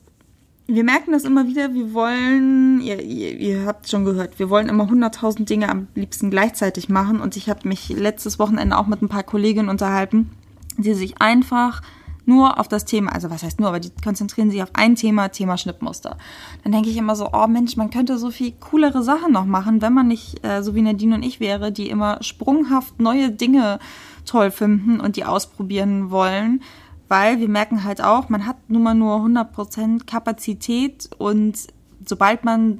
Wir 0.66 0.84
merken 0.84 1.10
das 1.10 1.24
immer 1.24 1.48
wieder, 1.48 1.74
wir 1.74 1.94
wollen, 1.94 2.80
ihr, 2.80 3.02
ihr, 3.02 3.36
ihr 3.36 3.66
habt 3.66 3.88
schon 3.88 4.04
gehört, 4.04 4.38
wir 4.38 4.50
wollen 4.50 4.68
immer 4.68 4.84
100.000 4.84 5.44
Dinge 5.44 5.68
am 5.68 5.88
liebsten 5.96 6.30
gleichzeitig 6.30 6.88
machen. 6.88 7.20
Und 7.20 7.36
ich 7.36 7.48
habe 7.48 7.66
mich 7.66 7.88
letztes 7.88 8.38
Wochenende 8.38 8.78
auch 8.78 8.86
mit 8.86 9.02
ein 9.02 9.08
paar 9.08 9.24
Kolleginnen 9.24 9.68
unterhalten, 9.68 10.30
die 10.76 10.94
sich 10.94 11.20
einfach 11.20 11.82
nur 12.30 12.60
auf 12.60 12.68
das 12.68 12.84
Thema, 12.84 13.12
also 13.12 13.28
was 13.28 13.42
heißt 13.42 13.58
nur, 13.58 13.68
aber 13.68 13.80
die 13.80 13.90
konzentrieren 14.02 14.50
sich 14.50 14.62
auf 14.62 14.70
ein 14.74 14.94
Thema, 14.94 15.28
Thema 15.28 15.58
Schnittmuster. 15.58 16.16
Dann 16.62 16.72
denke 16.72 16.88
ich 16.88 16.96
immer 16.96 17.16
so, 17.16 17.30
oh 17.32 17.48
Mensch, 17.48 17.76
man 17.76 17.90
könnte 17.90 18.18
so 18.18 18.30
viel 18.30 18.52
coolere 18.52 19.02
Sachen 19.02 19.32
noch 19.32 19.44
machen, 19.44 19.82
wenn 19.82 19.92
man 19.92 20.06
nicht 20.06 20.44
äh, 20.44 20.62
so 20.62 20.74
wie 20.74 20.82
Nadine 20.82 21.16
und 21.16 21.24
ich 21.24 21.40
wäre, 21.40 21.72
die 21.72 21.90
immer 21.90 22.22
sprunghaft 22.22 23.00
neue 23.00 23.30
Dinge 23.30 23.80
toll 24.24 24.52
finden 24.52 25.00
und 25.00 25.16
die 25.16 25.24
ausprobieren 25.24 26.10
wollen. 26.10 26.62
Weil 27.08 27.40
wir 27.40 27.48
merken 27.48 27.82
halt 27.82 28.00
auch, 28.00 28.28
man 28.28 28.46
hat 28.46 28.56
nun 28.68 28.84
mal 28.84 28.94
nur 28.94 29.16
100% 29.16 30.06
Kapazität 30.06 31.10
und 31.18 31.58
sobald 32.06 32.44
man 32.44 32.78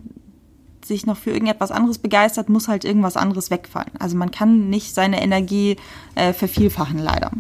sich 0.85 1.05
noch 1.05 1.17
für 1.17 1.31
irgendetwas 1.33 1.73
anderes 1.73 1.99
begeistert, 1.99 2.49
muss 2.49 2.69
halt 2.69 2.85
irgendwas 2.85 3.17
anderes 3.17 3.51
wegfallen. 3.51 3.91
Also 3.99 4.17
man 4.17 4.31
kann 4.31 4.71
nicht 4.71 4.95
seine 4.95 5.21
Energie 5.21 5.77
äh, 6.15 6.33
vervielfachen, 6.33 6.99
leider. 6.99 7.33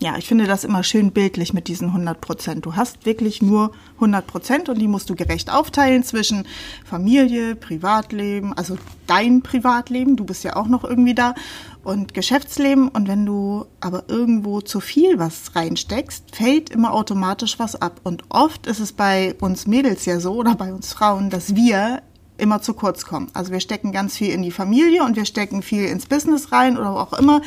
Ja, 0.00 0.16
ich 0.16 0.28
finde 0.28 0.46
das 0.46 0.62
immer 0.62 0.84
schön 0.84 1.10
bildlich 1.10 1.52
mit 1.52 1.66
diesen 1.66 1.88
100 1.88 2.20
Prozent. 2.20 2.64
Du 2.64 2.76
hast 2.76 3.04
wirklich 3.04 3.42
nur 3.42 3.72
100 3.96 4.24
Prozent 4.28 4.68
und 4.68 4.78
die 4.78 4.86
musst 4.86 5.10
du 5.10 5.16
gerecht 5.16 5.52
aufteilen 5.52 6.04
zwischen 6.04 6.46
Familie, 6.84 7.56
Privatleben, 7.56 8.52
also 8.52 8.78
dein 9.08 9.42
Privatleben, 9.42 10.14
du 10.14 10.24
bist 10.24 10.44
ja 10.44 10.54
auch 10.54 10.68
noch 10.68 10.84
irgendwie 10.84 11.14
da, 11.14 11.34
und 11.82 12.14
Geschäftsleben. 12.14 12.88
Und 12.88 13.08
wenn 13.08 13.26
du 13.26 13.66
aber 13.80 14.04
irgendwo 14.08 14.60
zu 14.60 14.78
viel 14.78 15.18
was 15.18 15.56
reinsteckst, 15.56 16.36
fällt 16.36 16.70
immer 16.70 16.92
automatisch 16.92 17.58
was 17.58 17.74
ab. 17.74 18.00
Und 18.04 18.22
oft 18.28 18.66
ist 18.66 18.78
es 18.78 18.92
bei 18.92 19.34
uns 19.40 19.66
Mädels 19.66 20.04
ja 20.04 20.20
so 20.20 20.34
oder 20.34 20.54
bei 20.54 20.72
uns 20.72 20.92
Frauen, 20.92 21.30
dass 21.30 21.56
wir 21.56 22.02
immer 22.36 22.62
zu 22.62 22.74
kurz 22.74 23.04
kommen. 23.04 23.28
Also 23.32 23.52
wir 23.52 23.60
stecken 23.60 23.90
ganz 23.90 24.16
viel 24.16 24.30
in 24.32 24.42
die 24.42 24.52
Familie 24.52 25.02
und 25.02 25.16
wir 25.16 25.24
stecken 25.24 25.62
viel 25.62 25.86
ins 25.86 26.06
Business 26.06 26.52
rein 26.52 26.78
oder 26.78 26.90
auch 26.90 27.12
immer 27.14 27.40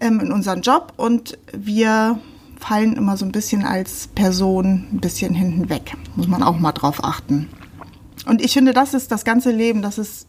ähm, 0.00 0.20
in 0.20 0.32
unseren 0.32 0.62
Job 0.62 0.92
und 0.96 1.38
wir 1.52 2.18
fallen 2.58 2.94
immer 2.94 3.16
so 3.16 3.24
ein 3.24 3.32
bisschen 3.32 3.64
als 3.64 4.08
Person 4.08 4.88
ein 4.92 5.00
bisschen 5.00 5.34
hinten 5.34 5.68
weg. 5.68 5.94
Muss 6.16 6.26
man 6.26 6.42
auch 6.42 6.58
mal 6.58 6.72
drauf 6.72 7.04
achten. 7.04 7.48
Und 8.26 8.42
ich 8.42 8.52
finde, 8.52 8.72
das 8.72 8.94
ist 8.94 9.12
das 9.12 9.24
ganze 9.24 9.50
Leben, 9.50 9.80
das 9.80 9.98
ist 9.98 10.26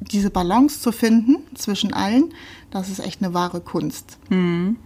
diese 0.00 0.30
Balance 0.30 0.80
zu 0.80 0.92
finden 0.92 1.36
zwischen 1.54 1.92
allen, 1.92 2.32
das 2.70 2.88
ist 2.88 3.00
echt 3.00 3.22
eine 3.22 3.34
wahre 3.34 3.60
Kunst. 3.60 4.18
Mhm. 4.28 4.76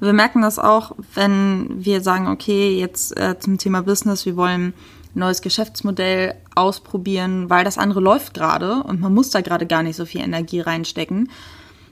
Wir 0.00 0.12
merken 0.12 0.42
das 0.42 0.58
auch, 0.58 0.92
wenn 1.14 1.84
wir 1.84 2.00
sagen, 2.00 2.28
okay, 2.28 2.78
jetzt 2.78 3.16
äh, 3.16 3.38
zum 3.38 3.58
Thema 3.58 3.82
Business, 3.82 4.24
wir 4.24 4.36
wollen 4.36 4.72
ein 5.14 5.18
neues 5.18 5.42
Geschäftsmodell 5.42 6.34
ausprobieren, 6.54 7.50
weil 7.50 7.64
das 7.64 7.78
andere 7.78 8.00
läuft 8.00 8.34
gerade 8.34 8.82
und 8.82 9.00
man 9.00 9.14
muss 9.14 9.30
da 9.30 9.40
gerade 9.40 9.66
gar 9.66 9.82
nicht 9.82 9.96
so 9.96 10.06
viel 10.06 10.22
Energie 10.22 10.60
reinstecken 10.60 11.28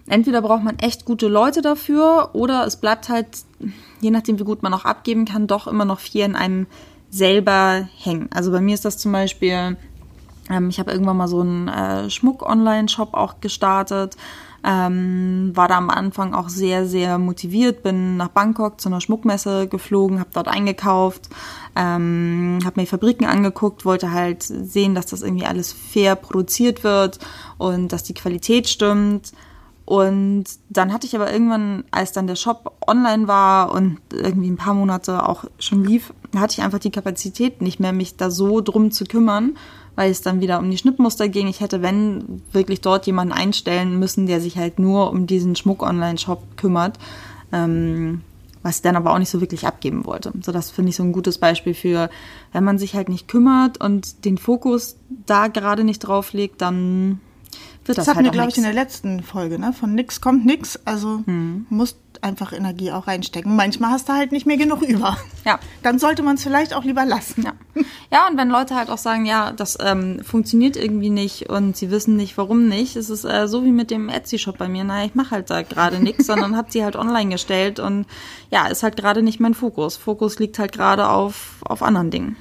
entweder 0.09 0.43
braucht 0.43 0.65
man 0.65 0.79
echt 0.79 1.05
gute 1.05 1.29
Leute 1.29 1.63
dafür 1.63 2.31
oder 2.33 2.67
es 2.67 2.77
bleibt 2.77 3.09
halt, 3.09 3.27
je 4.01 4.11
nachdem 4.11 4.39
wie 4.39 4.45
gut 4.45 4.63
man 4.63 4.75
auch 4.75 4.85
abgeben 4.85 5.25
kann, 5.25 5.47
doch 5.47 5.67
immer 5.67 5.85
noch 5.85 6.01
viel 6.01 6.23
in 6.23 6.37
einem 6.37 6.67
selber 7.11 7.89
hängen. 7.99 8.29
Also 8.33 8.51
bei 8.51 8.61
mir 8.61 8.75
ist 8.75 8.85
das 8.85 8.99
zum 8.99 9.13
Beispiel, 9.13 9.77
ähm, 10.51 10.69
ich 10.69 10.79
habe 10.79 10.93
irgendwann 10.93 11.17
mal 11.17 11.29
so 11.29 11.41
einen 11.41 11.69
äh, 11.69 12.11
Schmuck-Online-Shop 12.11 13.15
auch 13.15 13.41
gestartet. 13.41 14.17
Ähm, 14.69 15.53
war 15.55 15.69
da 15.69 15.77
am 15.77 15.91
Anfang 15.91 16.35
auch 16.35 16.49
sehr, 16.49 16.87
sehr 16.87 17.19
motiviert, 17.19 17.85
bin 17.85 18.17
nach 18.17 18.29
Bangkok 18.29 18.81
zu 18.81 18.89
einer 18.89 19.01
Schmuckmesse 19.01 19.69
geflogen, 19.69 20.19
habe 20.19 20.31
dort 20.33 20.49
eingekauft, 20.49 21.29
ähm, 21.77 22.59
habe 22.65 22.81
mir 22.81 22.87
Fabriken 22.89 23.27
angeguckt, 23.27 23.85
wollte 23.85 24.11
halt 24.11 24.43
sehen, 24.43 24.97
dass 24.97 25.07
das 25.07 25.23
irgendwie 25.23 25.47
alles 25.47 25.73
fair 25.73 26.17
produziert 26.17 26.83
wird 26.83 27.21
und 27.59 27.93
dass 27.93 28.03
die 28.03 28.15
Qualität 28.15 28.67
stimmt. 28.69 29.33
Und 29.87 30.47
dann 30.69 30.93
hatte 30.93 31.07
ich 31.07 31.15
aber 31.15 31.33
irgendwann, 31.33 31.85
als 31.93 32.11
dann 32.11 32.27
der 32.27 32.35
Shop 32.35 32.77
online 32.89 33.29
war 33.29 33.71
und 33.73 33.99
irgendwie 34.13 34.51
ein 34.51 34.57
paar 34.57 34.75
Monate 34.75 35.27
auch 35.27 35.45
schon 35.61 35.85
lief, 35.85 36.13
hatte 36.37 36.55
ich 36.59 36.65
einfach 36.65 36.81
die 36.81 36.91
Kapazität 36.91 37.63
nicht 37.63 37.79
mehr, 37.79 37.93
mich 37.93 38.17
da 38.17 38.29
so 38.29 38.61
drum 38.61 38.91
zu 38.91 39.05
kümmern, 39.05 39.57
weil 39.95 40.11
es 40.11 40.23
dann 40.23 40.41
wieder 40.41 40.59
um 40.59 40.73
die 40.73 40.77
Schnittmuster 40.77 41.29
ging. 41.29 41.47
Ich 41.47 41.61
hätte, 41.61 41.83
wenn, 41.83 42.43
wirklich 42.51 42.81
dort 42.81 43.07
jemanden 43.07 43.33
einstellen 43.33 43.97
müssen, 44.01 44.27
der 44.27 44.41
sich 44.41 44.57
halt 44.57 44.81
nur 44.81 45.11
um 45.11 45.29
diesen 45.29 45.55
Schmuck-Online-Shop 45.55 46.57
kümmert, 46.57 46.99
ähm, 47.53 48.23
was 48.65 48.77
ich 48.77 48.83
dann 48.83 48.97
aber 48.97 49.13
auch 49.13 49.19
nicht 49.21 49.31
so 49.31 49.41
wirklich 49.41 49.69
abgeben 49.69 50.05
wollte. 50.05 50.33
So, 50.43 50.51
das 50.51 50.73
finde 50.73 50.91
ich 50.91 50.97
so 50.97 51.05
ein 51.05 51.13
gutes 51.13 51.39
Beispiel 51.39 51.75
für, 51.75 52.11
wenn 52.53 52.65
man 52.65 52.79
sich 52.79 52.97
halt 52.97 53.09
nicht 53.09 53.29
kümmert 53.29 53.81
und 53.81 54.25
den 54.25 54.37
Fokus 54.37 54.97
da 55.27 55.47
gerade 55.47 55.85
nicht 55.85 56.01
drauf 56.01 56.33
legt, 56.33 56.61
dann 56.61 57.21
wird 57.89 57.99
das, 57.99 58.07
das 58.07 58.09
hatten 58.09 58.25
halt 58.25 58.27
wir, 58.27 58.33
glaube 58.33 58.51
ich, 58.51 58.57
in 58.57 58.65
der 58.65 58.73
letzten 58.73 59.23
Folge, 59.23 59.59
ne? 59.59 59.73
Von 59.73 59.95
nix 59.95 60.21
kommt 60.21 60.45
nix. 60.47 60.79
Also 60.85 61.23
Hm. 61.27 61.67
musst 61.69 61.97
einfach 62.23 62.53
Energie 62.53 62.93
auch 62.93 63.07
reinstecken. 63.07 63.55
Manchmal 63.57 63.91
hast 63.91 64.09
du 64.09 64.15
halt 64.15 64.33
nicht 64.33 64.47
mehr 64.47 64.57
genug 64.57 64.83
über. 64.83 65.17
Ja. 65.45 65.59
Dann 65.83 65.99
sollte 65.99 66.23
man 66.23 66.37
es 66.37 66.43
vielleicht 66.43 66.75
auch 66.75 66.85
lieber 66.85 67.05
lassen. 67.05 67.43
Ja. 67.43 67.53
ja, 68.11 68.27
und 68.29 68.37
wenn 68.37 68.49
Leute 68.49 68.75
halt 68.75 68.91
auch 68.91 68.99
sagen, 68.99 69.27
ja, 69.27 69.53
das 69.53 69.79
ähm, 69.81 70.21
funktioniert 70.25 70.77
irgendwie 70.77 71.11
nicht 71.11 71.49
und 71.49 71.77
sie 71.77 71.91
wissen 71.91 72.17
nicht, 72.17 72.37
warum 72.39 72.69
nicht, 72.69 72.97
es 72.97 73.11
ist 73.11 73.25
äh, 73.25 73.47
so 73.47 73.65
wie 73.65 73.71
mit 73.71 73.91
dem 73.91 74.09
Etsy-Shop 74.09 74.59
bei 74.59 74.69
mir. 74.69 74.85
Naja, 74.85 75.07
ich 75.07 75.15
mache 75.15 75.33
halt 75.33 75.51
da 75.51 75.63
gerade 75.63 76.01
nichts, 76.01 76.27
sondern 76.27 76.57
habe 76.57 76.73
sie 76.73 76.83
halt 76.83 76.97
online 76.97 77.31
gestellt 77.31 77.79
und 77.79 78.07
ja, 78.51 78.67
ist 78.67 78.83
halt 78.83 78.97
gerade 78.97 79.23
nicht 79.23 79.41
mein 79.41 79.55
Fokus. 79.55 79.97
Fokus 79.97 80.39
liegt 80.39 80.59
halt 80.59 80.73
gerade 80.73 81.09
auf, 81.09 81.57
auf 81.65 81.83
anderen 81.83 82.11
Dingen. 82.11 82.37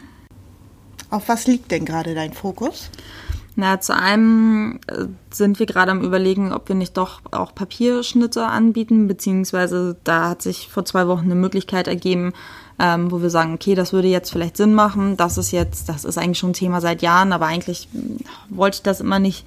Auf 1.09 1.29
was 1.29 1.47
liegt 1.47 1.71
denn 1.71 1.85
gerade 1.85 2.15
dein 2.15 2.33
Fokus? 2.33 2.89
Na, 3.57 3.79
zu 3.79 3.95
einem 3.95 4.79
äh, 4.87 5.05
sind 5.31 5.59
wir 5.59 5.65
gerade 5.65 5.91
am 5.91 6.01
überlegen, 6.01 6.51
ob 6.51 6.67
wir 6.67 6.75
nicht 6.75 6.97
doch 6.97 7.21
auch 7.31 7.55
Papierschnitte 7.55 8.45
anbieten, 8.45 9.07
beziehungsweise 9.07 9.95
da 10.03 10.29
hat 10.29 10.41
sich 10.41 10.67
vor 10.67 10.83
zwei 10.83 11.07
Wochen 11.07 11.25
eine 11.25 11.35
Möglichkeit 11.35 11.87
ergeben, 11.87 12.33
ähm, 12.79 13.11
wo 13.11 13.21
wir 13.21 13.29
sagen, 13.29 13.53
okay, 13.53 13.73
das 13.73 13.93
würde 13.93 14.09
jetzt 14.09 14.31
vielleicht 14.31 14.57
Sinn 14.57 14.73
machen. 14.73 15.15
Das 15.15 15.37
ist 15.37 15.51
jetzt, 15.51 15.87
das 15.87 16.03
ist 16.03 16.17
eigentlich 16.17 16.39
schon 16.39 16.49
ein 16.49 16.53
Thema 16.53 16.81
seit 16.81 17.01
Jahren, 17.01 17.31
aber 17.31 17.45
eigentlich 17.45 17.87
mh, 17.93 18.25
wollte 18.49 18.75
ich 18.75 18.83
das 18.83 18.99
immer 18.99 19.19
nicht 19.19 19.45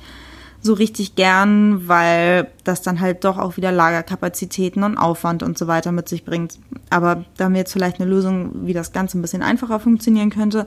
so 0.60 0.72
richtig 0.72 1.14
gern, 1.14 1.86
weil 1.86 2.50
das 2.64 2.82
dann 2.82 3.00
halt 3.00 3.24
doch 3.24 3.38
auch 3.38 3.56
wieder 3.56 3.70
Lagerkapazitäten 3.70 4.82
und 4.82 4.98
Aufwand 4.98 5.42
und 5.42 5.56
so 5.56 5.66
weiter 5.68 5.92
mit 5.92 6.08
sich 6.08 6.24
bringt. 6.24 6.58
Aber 6.90 7.24
da 7.36 7.44
haben 7.44 7.52
wir 7.52 7.60
jetzt 7.60 7.72
vielleicht 7.72 8.00
eine 8.00 8.10
Lösung, 8.10 8.66
wie 8.66 8.72
das 8.72 8.92
Ganze 8.92 9.18
ein 9.18 9.22
bisschen 9.22 9.42
einfacher 9.42 9.78
funktionieren 9.78 10.30
könnte. 10.30 10.66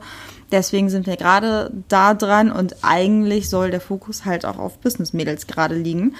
Deswegen 0.52 0.90
sind 0.90 1.06
wir 1.06 1.16
gerade 1.16 1.72
da 1.88 2.12
dran 2.14 2.52
und 2.52 2.76
eigentlich 2.82 3.48
soll 3.48 3.70
der 3.70 3.80
Fokus 3.80 4.24
halt 4.26 4.44
auch 4.44 4.58
auf 4.58 4.78
Business 4.78 5.14
Mädels 5.14 5.46
gerade 5.46 5.74
liegen. 5.74 6.14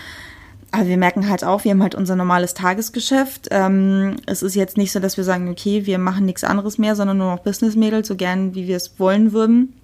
Aber 0.70 0.86
wir 0.86 0.96
merken 0.96 1.28
halt 1.28 1.44
auch, 1.44 1.64
wir 1.64 1.72
haben 1.72 1.82
halt 1.82 1.94
unser 1.94 2.16
normales 2.16 2.54
Tagesgeschäft. 2.54 3.48
Ähm, 3.50 4.16
es 4.24 4.42
ist 4.42 4.54
jetzt 4.54 4.78
nicht 4.78 4.90
so, 4.90 5.00
dass 5.00 5.18
wir 5.18 5.24
sagen, 5.24 5.50
okay, 5.50 5.84
wir 5.84 5.98
machen 5.98 6.24
nichts 6.24 6.44
anderes 6.44 6.78
mehr, 6.78 6.96
sondern 6.96 7.18
nur 7.18 7.30
noch 7.30 7.40
Business 7.40 7.76
Mädels, 7.76 8.08
so 8.08 8.16
gern 8.16 8.54
wie 8.54 8.66
wir 8.66 8.76
es 8.76 8.98
wollen 8.98 9.32
würden. 9.32 9.74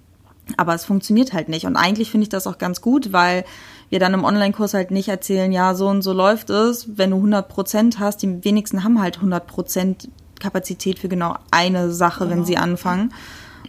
Aber 0.57 0.73
es 0.73 0.85
funktioniert 0.85 1.31
halt 1.31 1.47
nicht. 1.47 1.67
Und 1.67 1.75
eigentlich 1.75 2.09
finde 2.09 2.23
ich 2.23 2.29
das 2.29 2.47
auch 2.47 2.57
ganz 2.57 2.81
gut, 2.81 3.13
weil 3.13 3.45
wir 3.89 3.99
dann 3.99 4.15
im 4.15 4.23
Online-Kurs 4.23 4.73
halt 4.73 4.89
nicht 4.89 5.09
erzählen, 5.09 5.51
ja, 5.51 5.75
so 5.75 5.87
und 5.87 6.01
so 6.01 6.11
läuft 6.11 6.49
es. 6.49 6.97
Wenn 6.97 7.11
du 7.11 7.17
100 7.17 7.47
Prozent 7.47 7.99
hast, 7.99 8.23
die 8.23 8.43
wenigsten 8.43 8.83
haben 8.83 8.99
halt 8.99 9.17
100 9.17 9.45
Prozent 9.45 10.09
Kapazität 10.39 10.97
für 10.97 11.09
genau 11.09 11.35
eine 11.51 11.91
Sache, 11.91 12.29
wenn 12.31 12.45
sie 12.45 12.57
anfangen. 12.57 13.13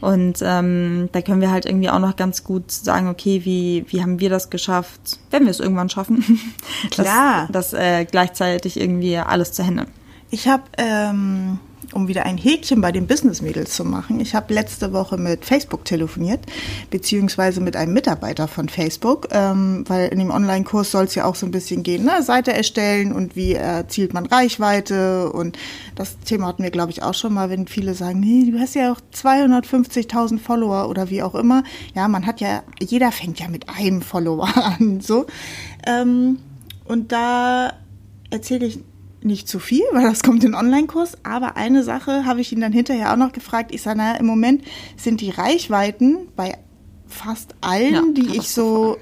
Und 0.01 0.39
ähm, 0.43 1.09
da 1.13 1.21
können 1.21 1.41
wir 1.41 1.51
halt 1.51 1.67
irgendwie 1.67 1.91
auch 1.91 1.99
noch 1.99 2.17
ganz 2.17 2.43
gut 2.43 2.71
sagen, 2.71 3.09
okay, 3.09 3.43
wie, 3.45 3.85
wie 3.89 4.01
haben 4.03 4.19
wir 4.19 4.31
das 4.31 4.49
geschafft, 4.49 5.19
wenn 5.31 5.45
wir 5.45 5.51
es 5.51 5.61
irgendwann 5.61 5.91
schaffen, 5.91 6.25
Klar. 6.91 7.49
das, 7.53 7.71
das 7.71 7.81
äh, 7.81 8.05
gleichzeitig 8.05 8.81
irgendwie 8.81 9.19
alles 9.19 9.53
zu 9.53 9.65
handeln. 9.65 9.89
Ich 10.31 10.49
habe, 10.49 10.63
ähm, 10.79 11.59
um 11.93 12.09
wieder 12.09 12.25
ein 12.25 12.39
Häkchen 12.39 12.81
bei 12.81 12.93
den 12.93 13.07
Business-Mädels 13.07 13.75
zu 13.75 13.85
machen, 13.85 14.21
ich 14.21 14.35
habe 14.35 14.55
letzte 14.55 14.93
Woche 14.93 15.17
mit 15.17 15.45
Facebook 15.45 15.85
telefoniert, 15.85 16.41
beziehungsweise 16.91 17.61
mit 17.61 17.77
einem 17.77 17.93
Mitarbeiter 17.93 18.49
von 18.49 18.69
Facebook, 18.69 19.29
ähm, 19.33 19.85
weil 19.89 20.09
in 20.09 20.19
dem 20.19 20.31
Online-Kurs 20.31 20.91
soll 20.91 21.05
es 21.05 21.15
ja 21.15 21.25
auch 21.25 21.35
so 21.35 21.47
ein 21.47 21.51
bisschen 21.51 21.83
gehen, 21.83 22.05
ne? 22.05 22.23
Seite 22.23 22.53
erstellen 22.53 23.13
und 23.13 23.37
wie 23.37 23.55
erzielt 23.55 24.15
man 24.15 24.27
Reichweite 24.27 25.31
und 25.33 25.59
das 25.95 26.19
Thema 26.21 26.47
hatten 26.47 26.63
wir, 26.63 26.71
glaube 26.71 26.93
ich, 26.93 27.03
auch 27.03 27.15
schon 27.15 27.35
mal, 27.35 27.51
wenn 27.51 27.67
viele 27.67 27.95
sagen, 27.95 28.21
nee, 28.21 28.51
du 28.51 28.59
hast 28.59 28.75
ja 28.75 28.93
auch 28.93 29.01
250.000 29.15 30.39
Follower 30.39 30.89
oder 30.89 31.11
wie 31.11 31.23
auch 31.23 31.35
immer. 31.35 31.65
Ja, 31.95 32.09
man 32.09 32.27
hat 32.27 32.41
ja, 32.41 32.63
jeder 32.81 33.13
fängt 33.13 33.41
ja 33.41 33.49
mit 33.49 33.69
einem 33.69 34.03
Follower 34.03 34.49
an, 34.79 35.01
so. 35.01 35.27
Ähm, 35.87 36.39
und 36.85 37.13
da 37.13 37.75
erzähle 38.31 38.67
ich 38.67 38.81
nicht 39.23 39.49
zu 39.49 39.59
viel, 39.59 39.83
weil 39.93 40.05
das 40.05 40.23
kommt 40.23 40.45
in 40.45 40.53
den 40.53 40.55
Online-Kurs. 40.55 41.19
Aber 41.25 41.57
eine 41.57 41.83
Sache 41.83 42.25
habe 42.25 42.41
ich 42.41 42.53
ihn 42.53 42.61
dann 42.61 42.73
hinterher 42.73 43.13
auch 43.13 43.17
noch 43.17 43.33
gefragt. 43.33 43.73
Ich 43.73 43.83
sage, 43.83 43.99
naja, 43.99 44.19
im 44.19 44.27
Moment 44.27 44.63
sind 44.97 45.21
die 45.21 45.31
Reichweiten 45.31 46.29
bei 46.37 46.57
fast 47.07 47.55
allen, 47.61 47.95
Ja, 47.95 48.03
die 48.13 48.37
ich 48.37 48.49
so 48.49 48.97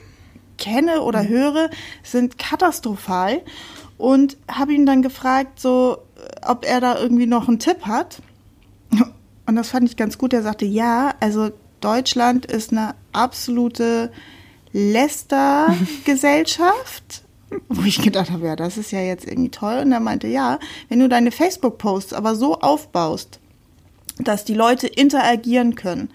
kenne 0.56 1.02
oder 1.02 1.28
höre, 1.28 1.68
sind 2.02 2.38
katastrophal. 2.38 3.42
Und 3.96 4.36
habe 4.48 4.74
ihn 4.74 4.86
dann 4.86 5.02
gefragt, 5.02 5.60
so, 5.60 5.98
ob 6.46 6.64
er 6.64 6.80
da 6.80 6.98
irgendwie 6.98 7.26
noch 7.26 7.48
einen 7.48 7.58
Tipp 7.58 7.82
hat. 7.82 8.22
Und 9.46 9.56
das 9.56 9.70
fand 9.70 9.88
ich 9.88 9.96
ganz 9.96 10.18
gut. 10.18 10.32
Er 10.32 10.42
sagte, 10.42 10.66
ja, 10.66 11.14
also 11.20 11.50
Deutschland 11.80 12.46
ist 12.46 12.72
eine 12.72 12.94
absolute 13.12 14.12
Lästergesellschaft. 14.72 17.22
Wo 17.68 17.82
ich 17.82 18.02
gedacht 18.02 18.30
habe, 18.30 18.46
ja, 18.46 18.56
das 18.56 18.76
ist 18.76 18.90
ja 18.90 19.00
jetzt 19.00 19.26
irgendwie 19.26 19.50
toll. 19.50 19.78
Und 19.78 19.92
er 19.92 20.00
meinte, 20.00 20.26
ja, 20.26 20.58
wenn 20.88 21.00
du 21.00 21.08
deine 21.08 21.30
Facebook-Posts 21.30 22.12
aber 22.12 22.34
so 22.34 22.60
aufbaust, 22.60 23.40
dass 24.18 24.44
die 24.44 24.54
Leute 24.54 24.86
interagieren 24.86 25.74
können. 25.74 26.10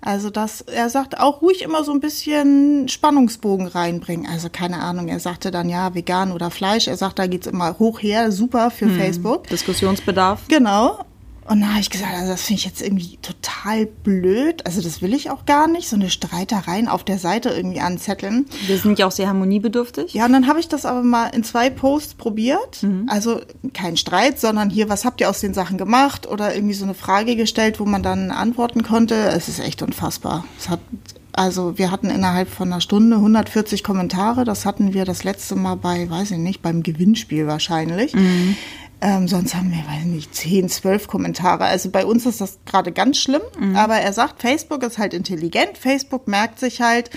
Also 0.00 0.30
dass 0.30 0.60
er 0.60 0.90
sagt 0.90 1.18
auch 1.18 1.42
ruhig 1.42 1.62
immer 1.62 1.82
so 1.82 1.92
ein 1.92 1.98
bisschen 1.98 2.88
Spannungsbogen 2.88 3.66
reinbringen. 3.66 4.30
Also 4.30 4.48
keine 4.48 4.78
Ahnung, 4.78 5.08
er 5.08 5.18
sagte 5.18 5.50
dann 5.50 5.68
ja 5.68 5.94
vegan 5.94 6.30
oder 6.30 6.50
Fleisch. 6.50 6.86
Er 6.86 6.96
sagt, 6.96 7.18
da 7.18 7.26
geht's 7.26 7.48
immer 7.48 7.78
hoch 7.78 8.00
her, 8.00 8.30
super 8.30 8.70
für 8.70 8.88
Facebook. 8.88 9.48
Diskussionsbedarf. 9.48 10.46
Genau. 10.48 11.00
Und 11.48 11.62
da 11.62 11.68
habe 11.68 11.80
ich 11.80 11.90
gesagt, 11.90 12.12
also 12.14 12.30
das 12.32 12.42
finde 12.42 12.58
ich 12.58 12.66
jetzt 12.66 12.82
irgendwie 12.82 13.18
total 13.22 13.86
blöd. 13.86 14.66
Also 14.66 14.82
das 14.82 15.00
will 15.00 15.14
ich 15.14 15.30
auch 15.30 15.46
gar 15.46 15.66
nicht, 15.66 15.88
so 15.88 15.96
eine 15.96 16.10
Streitereien 16.10 16.88
auf 16.88 17.04
der 17.04 17.18
Seite 17.18 17.48
irgendwie 17.50 17.80
anzetteln. 17.80 18.46
Wir 18.66 18.76
sind 18.78 18.98
ja 18.98 19.06
auch 19.06 19.12
sehr 19.12 19.28
harmoniebedürftig. 19.28 20.12
Ja, 20.12 20.26
und 20.26 20.32
dann 20.32 20.46
habe 20.46 20.60
ich 20.60 20.68
das 20.68 20.84
aber 20.84 21.02
mal 21.02 21.28
in 21.28 21.44
zwei 21.44 21.70
Posts 21.70 22.14
probiert. 22.14 22.82
Also 23.08 23.40
kein 23.72 23.96
Streit, 23.96 24.38
sondern 24.38 24.68
hier, 24.68 24.88
was 24.88 25.04
habt 25.04 25.20
ihr 25.20 25.30
aus 25.30 25.40
den 25.40 25.54
Sachen 25.54 25.78
gemacht? 25.78 26.26
Oder 26.26 26.54
irgendwie 26.54 26.74
so 26.74 26.84
eine 26.84 26.94
Frage 26.94 27.34
gestellt, 27.34 27.80
wo 27.80 27.86
man 27.86 28.02
dann 28.02 28.30
antworten 28.30 28.82
konnte. 28.82 29.14
Es 29.14 29.48
ist 29.48 29.58
echt 29.58 29.80
unfassbar. 29.82 30.44
Es 30.58 30.68
hat, 30.68 30.80
also 31.32 31.78
wir 31.78 31.90
hatten 31.90 32.10
innerhalb 32.10 32.50
von 32.50 32.70
einer 32.70 32.80
Stunde 32.82 33.16
140 33.16 33.82
Kommentare. 33.82 34.44
Das 34.44 34.66
hatten 34.66 34.92
wir 34.92 35.04
das 35.06 35.24
letzte 35.24 35.56
Mal 35.56 35.76
bei, 35.76 36.10
weiß 36.10 36.32
ich 36.32 36.38
nicht, 36.38 36.60
beim 36.60 36.82
Gewinnspiel 36.82 37.46
wahrscheinlich. 37.46 38.12
Ähm, 39.00 39.28
sonst 39.28 39.54
haben 39.54 39.70
wir, 39.70 39.78
weiß 39.78 40.00
ich 40.00 40.06
nicht, 40.06 40.34
10, 40.34 40.68
12 40.68 41.06
Kommentare. 41.06 41.64
Also 41.64 41.90
bei 41.90 42.04
uns 42.04 42.26
ist 42.26 42.40
das 42.40 42.58
gerade 42.66 42.90
ganz 42.92 43.18
schlimm. 43.18 43.42
Aber 43.76 43.96
er 43.96 44.12
sagt, 44.12 44.42
Facebook 44.42 44.82
ist 44.82 44.98
halt 44.98 45.14
intelligent. 45.14 45.78
Facebook 45.78 46.26
merkt 46.26 46.58
sich 46.58 46.80
halt, 46.80 47.10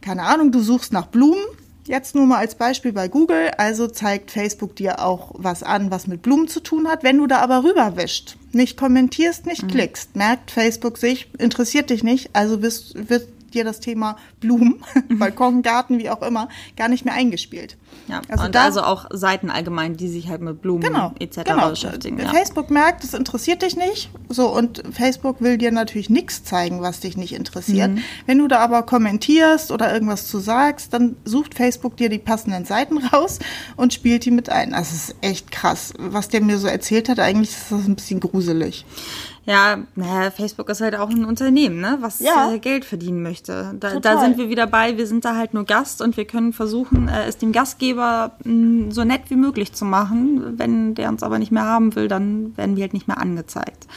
keine 0.00 0.24
Ahnung, 0.24 0.52
du 0.52 0.60
suchst 0.60 0.92
nach 0.92 1.06
Blumen. 1.06 1.42
Jetzt 1.84 2.14
nur 2.14 2.26
mal 2.26 2.38
als 2.38 2.54
Beispiel 2.54 2.92
bei 2.92 3.08
Google. 3.08 3.50
Also 3.56 3.88
zeigt 3.88 4.30
Facebook 4.30 4.76
dir 4.76 5.02
auch 5.02 5.32
was 5.34 5.62
an, 5.62 5.90
was 5.90 6.06
mit 6.06 6.22
Blumen 6.22 6.48
zu 6.48 6.60
tun 6.60 6.86
hat. 6.86 7.02
Wenn 7.02 7.18
du 7.18 7.26
da 7.26 7.38
aber 7.38 7.64
rüberwischst, 7.64 8.36
nicht 8.52 8.76
kommentierst, 8.76 9.46
nicht 9.46 9.68
klickst, 9.68 10.14
merkt 10.14 10.50
Facebook 10.50 10.98
sich, 10.98 11.28
interessiert 11.38 11.90
dich 11.90 12.04
nicht. 12.04 12.30
Also 12.34 12.62
wirst, 12.62 13.08
wird 13.08 13.28
dir 13.52 13.64
das 13.64 13.80
Thema 13.80 14.16
Blumen, 14.40 14.82
Balkon, 15.10 15.62
Garten, 15.62 15.98
wie 15.98 16.10
auch 16.10 16.22
immer, 16.22 16.48
gar 16.76 16.88
nicht 16.88 17.04
mehr 17.04 17.14
eingespielt. 17.14 17.76
Ja, 18.08 18.20
Also 18.28 18.44
und 18.46 18.54
da- 18.54 18.64
also 18.64 18.82
auch 18.82 19.06
Seiten 19.12 19.50
allgemein, 19.50 19.96
die 19.96 20.08
sich 20.08 20.28
halt 20.28 20.40
mit 20.40 20.60
Blumen 20.62 20.82
Genau, 20.82 21.12
etc. 21.20 21.42
genau. 21.44 21.70
beschäftigen. 21.70 22.18
Ja. 22.18 22.28
Facebook 22.30 22.70
merkt, 22.70 23.04
es 23.04 23.14
interessiert 23.14 23.62
dich 23.62 23.76
nicht. 23.76 24.10
So, 24.28 24.48
und 24.52 24.82
Facebook 24.92 25.40
will 25.40 25.58
dir 25.58 25.70
natürlich 25.70 26.10
nichts 26.10 26.42
zeigen, 26.44 26.80
was 26.80 27.00
dich 27.00 27.16
nicht 27.16 27.32
interessiert. 27.34 27.90
Mhm. 27.92 28.02
Wenn 28.26 28.38
du 28.38 28.48
da 28.48 28.58
aber 28.58 28.82
kommentierst 28.82 29.70
oder 29.70 29.92
irgendwas 29.92 30.26
zu 30.26 30.38
sagst, 30.38 30.92
dann 30.94 31.16
sucht 31.24 31.54
Facebook 31.54 31.96
dir 31.96 32.08
die 32.08 32.18
passenden 32.18 32.64
Seiten 32.64 32.98
raus 32.98 33.38
und 33.76 33.92
spielt 33.92 34.24
die 34.24 34.30
mit 34.30 34.48
ein. 34.48 34.72
Es 34.74 34.92
ist 34.92 35.14
echt 35.20 35.50
krass. 35.52 35.92
Was 35.98 36.28
der 36.28 36.40
mir 36.40 36.58
so 36.58 36.66
erzählt 36.66 37.08
hat, 37.08 37.18
eigentlich 37.20 37.50
ist 37.50 37.70
das 37.70 37.86
ein 37.86 37.94
bisschen 37.94 38.20
gruselig. 38.20 38.84
Ja, 39.44 39.78
naja, 39.96 40.30
Facebook 40.30 40.68
ist 40.68 40.80
halt 40.80 40.94
auch 40.94 41.10
ein 41.10 41.24
Unternehmen, 41.24 41.80
ne, 41.80 41.98
was 42.00 42.20
Ja. 42.20 42.52
äh, 42.52 42.58
Geld 42.60 42.84
verdienen 42.84 43.22
möchte. 43.24 43.74
Da, 43.80 43.98
da 43.98 44.20
sind 44.20 44.38
wir 44.38 44.48
wieder 44.48 44.68
bei, 44.68 44.96
wir 44.96 45.06
sind 45.08 45.24
da 45.24 45.34
halt 45.36 45.52
nur 45.52 45.64
Gast 45.64 46.00
und 46.00 46.16
wir 46.16 46.26
können 46.26 46.52
versuchen, 46.52 47.08
äh, 47.08 47.26
es 47.26 47.38
dem 47.38 47.50
Gastgeber 47.50 48.32
mh, 48.44 48.92
so 48.92 49.02
nett 49.02 49.22
wie 49.30 49.36
möglich 49.36 49.72
zu 49.72 49.84
machen. 49.84 50.58
Wenn 50.58 50.94
der 50.94 51.08
uns 51.08 51.24
aber 51.24 51.40
nicht 51.40 51.50
mehr 51.50 51.64
haben 51.64 51.96
will, 51.96 52.06
dann 52.06 52.56
werden 52.56 52.76
wir 52.76 52.82
halt 52.84 52.92
nicht 52.94 53.08
mehr 53.08 53.18
angezeigt. 53.18 53.88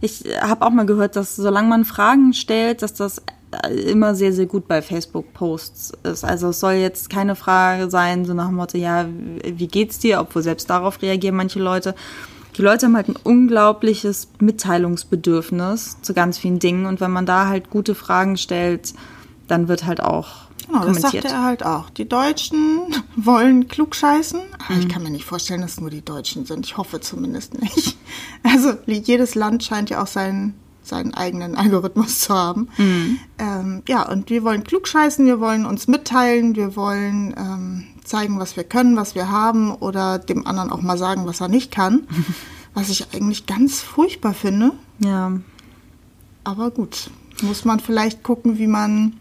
Ich 0.00 0.24
habe 0.40 0.64
auch 0.64 0.70
mal 0.70 0.86
gehört, 0.86 1.16
dass 1.16 1.34
solange 1.34 1.68
man 1.68 1.84
Fragen 1.84 2.32
stellt, 2.32 2.82
dass 2.82 2.94
das 2.94 3.20
äh, 3.64 3.68
immer 3.90 4.14
sehr, 4.14 4.32
sehr 4.32 4.46
gut 4.46 4.68
bei 4.68 4.80
Facebook-Posts 4.80 5.92
ist. 6.04 6.24
Also 6.24 6.50
es 6.50 6.60
soll 6.60 6.74
jetzt 6.74 7.10
keine 7.10 7.34
Frage 7.34 7.90
sein, 7.90 8.24
so 8.24 8.32
nach 8.34 8.46
dem 8.46 8.56
Motto, 8.56 8.78
ja, 8.78 9.06
wie 9.08 9.66
geht's 9.66 9.98
dir? 9.98 10.20
Obwohl 10.20 10.42
selbst 10.42 10.70
darauf 10.70 11.02
reagieren 11.02 11.34
manche 11.34 11.58
Leute. 11.58 11.96
Die 12.56 12.62
Leute 12.62 12.86
haben 12.86 12.96
halt 12.96 13.08
ein 13.08 13.16
unglaubliches 13.16 14.28
Mitteilungsbedürfnis 14.38 15.96
zu 16.02 16.14
ganz 16.14 16.38
vielen 16.38 16.58
Dingen. 16.60 16.86
Und 16.86 17.00
wenn 17.00 17.10
man 17.10 17.26
da 17.26 17.48
halt 17.48 17.70
gute 17.70 17.94
Fragen 17.94 18.36
stellt, 18.36 18.94
dann 19.48 19.68
wird 19.68 19.86
halt 19.86 20.02
auch 20.02 20.44
Genau, 20.66 20.84
das 20.86 21.02
sagte 21.02 21.28
er 21.28 21.42
halt 21.42 21.64
auch. 21.64 21.90
Die 21.90 22.08
Deutschen 22.08 22.80
wollen 23.16 23.68
klugscheißen. 23.68 24.40
Aber 24.66 24.78
ich 24.78 24.88
kann 24.88 25.02
mir 25.02 25.10
nicht 25.10 25.24
vorstellen, 25.24 25.60
dass 25.60 25.72
es 25.72 25.80
nur 25.80 25.90
die 25.90 26.04
Deutschen 26.04 26.46
sind. 26.46 26.66
Ich 26.66 26.76
hoffe 26.76 27.00
zumindest 27.00 27.60
nicht. 27.60 27.96
Also 28.46 28.74
jedes 28.86 29.34
Land 29.34 29.64
scheint 29.64 29.88
ja 29.88 30.02
auch 30.02 30.06
seinen, 30.06 30.54
seinen 30.82 31.14
eigenen 31.14 31.56
Algorithmus 31.56 32.20
zu 32.20 32.34
haben. 32.34 32.68
Ähm, 33.38 33.82
ja, 33.88 34.06
und 34.06 34.28
wir 34.28 34.44
wollen 34.44 34.64
klugscheißen, 34.64 35.24
wir 35.24 35.40
wollen 35.40 35.64
uns 35.64 35.88
mitteilen, 35.88 36.54
wir 36.54 36.76
wollen 36.76 37.34
ähm, 37.36 37.86
zeigen, 38.04 38.38
was 38.38 38.56
wir 38.56 38.64
können, 38.64 38.96
was 38.96 39.14
wir 39.14 39.30
haben 39.30 39.72
oder 39.72 40.18
dem 40.18 40.46
anderen 40.46 40.70
auch 40.70 40.82
mal 40.82 40.98
sagen, 40.98 41.26
was 41.26 41.40
er 41.40 41.48
nicht 41.48 41.70
kann. 41.70 42.06
Was 42.76 42.88
ich 42.88 43.14
eigentlich 43.14 43.46
ganz 43.46 43.80
furchtbar 43.80 44.34
finde. 44.34 44.72
ja. 44.98 45.30
Aber 46.42 46.70
gut, 46.70 47.08
muss 47.42 47.64
man 47.64 47.80
vielleicht 47.80 48.22
gucken, 48.22 48.58
wie 48.58 48.66
man, 48.66 49.14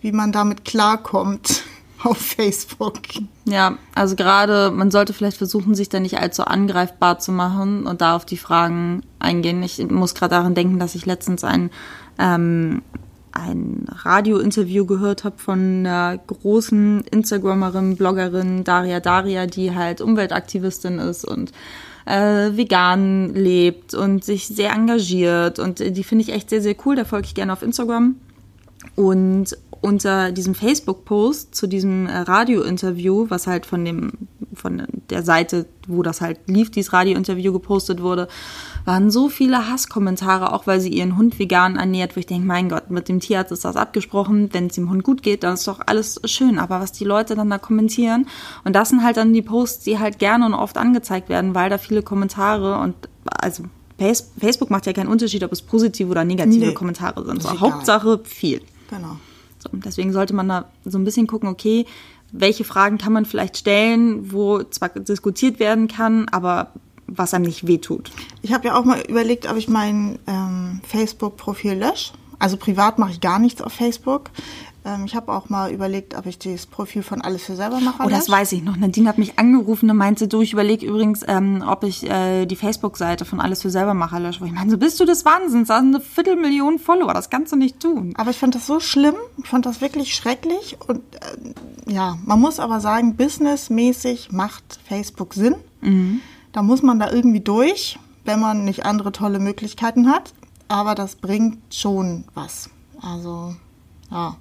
wie 0.00 0.12
man 0.12 0.32
damit 0.32 0.64
klarkommt 0.64 1.64
auf 2.02 2.18
Facebook. 2.18 2.98
Ja, 3.44 3.78
also 3.94 4.14
gerade, 4.16 4.70
man 4.70 4.90
sollte 4.90 5.12
vielleicht 5.12 5.38
versuchen, 5.38 5.74
sich 5.74 5.88
da 5.88 5.98
nicht 5.98 6.18
allzu 6.18 6.44
angreifbar 6.44 7.18
zu 7.18 7.32
machen 7.32 7.86
und 7.86 8.00
da 8.00 8.14
auf 8.14 8.24
die 8.24 8.36
Fragen 8.36 9.02
eingehen. 9.18 9.62
Ich 9.62 9.78
muss 9.90 10.14
gerade 10.14 10.34
daran 10.36 10.54
denken, 10.54 10.78
dass 10.78 10.94
ich 10.94 11.06
letztens 11.06 11.42
ein, 11.42 11.70
ähm, 12.18 12.82
ein 13.34 13.86
Radiointerview 13.88 14.86
gehört 14.86 15.24
habe 15.24 15.38
von 15.38 15.58
einer 15.86 16.18
großen 16.18 17.02
Instagrammerin, 17.10 17.96
Bloggerin 17.96 18.64
Daria 18.64 19.00
Daria, 19.00 19.46
die 19.46 19.74
halt 19.74 20.00
Umweltaktivistin 20.00 20.98
ist 20.98 21.24
und 21.24 21.52
äh, 22.06 22.56
vegan 22.56 23.34
lebt 23.34 23.94
und 23.94 24.24
sich 24.24 24.46
sehr 24.46 24.72
engagiert. 24.72 25.58
Und 25.58 25.80
die 25.80 26.04
finde 26.04 26.22
ich 26.22 26.32
echt 26.32 26.50
sehr, 26.50 26.62
sehr 26.62 26.76
cool. 26.84 26.96
Da 26.96 27.04
folge 27.04 27.26
ich 27.26 27.34
gerne 27.34 27.52
auf 27.52 27.62
Instagram. 27.62 28.16
Und 28.96 29.56
unter 29.80 30.32
diesem 30.32 30.54
Facebook-Post 30.54 31.54
zu 31.54 31.66
diesem 31.66 32.06
äh, 32.06 32.18
Radiointerview, 32.18 33.26
was 33.28 33.46
halt 33.46 33.66
von 33.66 33.84
dem 33.84 34.12
von 34.56 34.82
der 35.10 35.22
Seite, 35.22 35.66
wo 35.86 36.02
das 36.02 36.20
halt 36.20 36.40
lief, 36.46 36.70
dieses 36.70 36.92
Radiointerview 36.92 37.52
gepostet 37.52 38.02
wurde, 38.02 38.28
waren 38.84 39.10
so 39.10 39.28
viele 39.28 39.68
Hasskommentare, 39.68 40.52
auch 40.52 40.66
weil 40.66 40.80
sie 40.80 40.90
ihren 40.90 41.16
Hund 41.16 41.38
vegan 41.38 41.76
ernährt, 41.76 42.16
wo 42.16 42.20
ich 42.20 42.26
denke, 42.26 42.46
mein 42.46 42.68
Gott, 42.68 42.90
mit 42.90 43.08
dem 43.08 43.20
Tierarzt 43.20 43.52
ist 43.52 43.64
das 43.64 43.76
abgesprochen, 43.76 44.50
wenn 44.52 44.66
es 44.66 44.74
dem 44.74 44.90
Hund 44.90 45.02
gut 45.04 45.22
geht, 45.22 45.42
dann 45.42 45.54
ist 45.54 45.66
doch 45.66 45.80
alles 45.86 46.20
schön. 46.24 46.58
Aber 46.58 46.80
was 46.80 46.92
die 46.92 47.04
Leute 47.04 47.34
dann 47.34 47.50
da 47.50 47.58
kommentieren, 47.58 48.26
und 48.64 48.74
das 48.76 48.90
sind 48.90 49.02
halt 49.02 49.16
dann 49.16 49.32
die 49.32 49.42
Posts, 49.42 49.84
die 49.84 49.98
halt 49.98 50.18
gerne 50.18 50.44
und 50.46 50.54
oft 50.54 50.76
angezeigt 50.76 51.28
werden, 51.28 51.54
weil 51.54 51.70
da 51.70 51.78
viele 51.78 52.02
Kommentare 52.02 52.78
und 52.78 52.94
also 53.40 53.64
Face- 53.98 54.32
Facebook 54.38 54.70
macht 54.70 54.86
ja 54.86 54.92
keinen 54.92 55.08
Unterschied, 55.08 55.44
ob 55.44 55.52
es 55.52 55.62
positive 55.62 56.10
oder 56.10 56.24
negative 56.24 56.66
Nee, 56.66 56.74
Kommentare 56.74 57.24
sind. 57.24 57.42
So. 57.42 57.60
Hauptsache 57.60 58.20
viel. 58.24 58.60
Genau. 58.90 59.16
So, 59.58 59.70
deswegen 59.72 60.12
sollte 60.12 60.34
man 60.34 60.48
da 60.48 60.66
so 60.84 60.98
ein 60.98 61.04
bisschen 61.04 61.26
gucken, 61.26 61.48
okay, 61.48 61.86
welche 62.36 62.64
Fragen 62.64 62.98
kann 62.98 63.12
man 63.12 63.24
vielleicht 63.24 63.56
stellen, 63.56 64.32
wo 64.32 64.62
zwar 64.64 64.88
diskutiert 64.88 65.60
werden 65.60 65.86
kann, 65.86 66.28
aber 66.30 66.72
was 67.06 67.32
einem 67.32 67.44
nicht 67.44 67.66
wehtut. 67.66 68.10
Ich 68.42 68.52
habe 68.52 68.66
ja 68.66 68.76
auch 68.76 68.84
mal 68.84 69.00
überlegt, 69.08 69.48
ob 69.48 69.56
ich 69.56 69.68
mein 69.68 70.18
ähm, 70.26 70.80
Facebook-Profil 70.86 71.74
lösche. 71.74 72.12
Also 72.40 72.56
privat 72.56 72.98
mache 72.98 73.12
ich 73.12 73.20
gar 73.20 73.38
nichts 73.38 73.62
auf 73.62 73.72
Facebook. 73.72 74.30
Ähm, 74.84 75.04
ich 75.06 75.16
habe 75.16 75.32
auch 75.32 75.48
mal 75.48 75.72
überlegt, 75.72 76.14
ob 76.16 76.26
ich 76.26 76.38
das 76.38 76.66
Profil 76.66 77.02
von 77.02 77.22
Alles 77.22 77.44
für 77.44 77.56
selber 77.56 77.80
mache. 77.80 78.02
Oh, 78.04 78.08
das 78.08 78.28
weiß 78.28 78.52
ich 78.52 78.62
noch. 78.62 78.76
Nadine 78.76 79.08
hat 79.08 79.18
mich 79.18 79.38
angerufen 79.38 79.90
und 79.90 79.96
meinte, 79.96 80.28
du, 80.28 80.42
ich 80.42 80.52
überlege 80.52 80.84
übrigens, 80.86 81.22
ähm, 81.26 81.64
ob 81.66 81.84
ich 81.84 82.08
äh, 82.08 82.44
die 82.46 82.56
Facebook-Seite 82.56 83.24
von 83.24 83.40
Alles 83.40 83.62
für 83.62 83.70
Selbermacher 83.70 84.20
lösche. 84.20 84.42
Wo 84.42 84.44
ich 84.44 84.52
meine, 84.52 84.70
so 84.70 84.76
bist 84.76 85.00
du 85.00 85.04
des 85.04 85.24
Wahnsinns, 85.24 85.68
da 85.68 85.80
sind 85.80 85.94
eine 85.94 86.04
Viertelmillion 86.04 86.78
Follower, 86.78 87.14
das 87.14 87.30
kannst 87.30 87.52
du 87.52 87.56
nicht 87.56 87.80
tun. 87.80 88.12
Aber 88.16 88.30
ich 88.30 88.38
fand 88.38 88.54
das 88.54 88.66
so 88.66 88.80
schlimm, 88.80 89.14
ich 89.38 89.48
fand 89.48 89.64
das 89.64 89.80
wirklich 89.80 90.14
schrecklich. 90.14 90.76
Und 90.86 91.00
äh, 91.14 91.92
ja, 91.92 92.18
man 92.24 92.40
muss 92.40 92.60
aber 92.60 92.80
sagen, 92.80 93.16
businessmäßig 93.16 94.32
macht 94.32 94.80
Facebook 94.86 95.34
Sinn. 95.34 95.56
Da 96.52 96.62
muss 96.62 96.80
man 96.82 96.98
da 96.98 97.10
irgendwie 97.10 97.40
durch, 97.40 97.98
wenn 98.24 98.40
man 98.40 98.64
nicht 98.64 98.86
andere 98.86 99.12
tolle 99.12 99.38
Möglichkeiten 99.38 100.08
hat. 100.08 100.32
Aber 100.66 100.94
das 100.94 101.16
bringt 101.16 101.58
schon 101.74 102.24
was. 102.32 102.70
Also, 103.02 103.54
ja. 104.10 104.36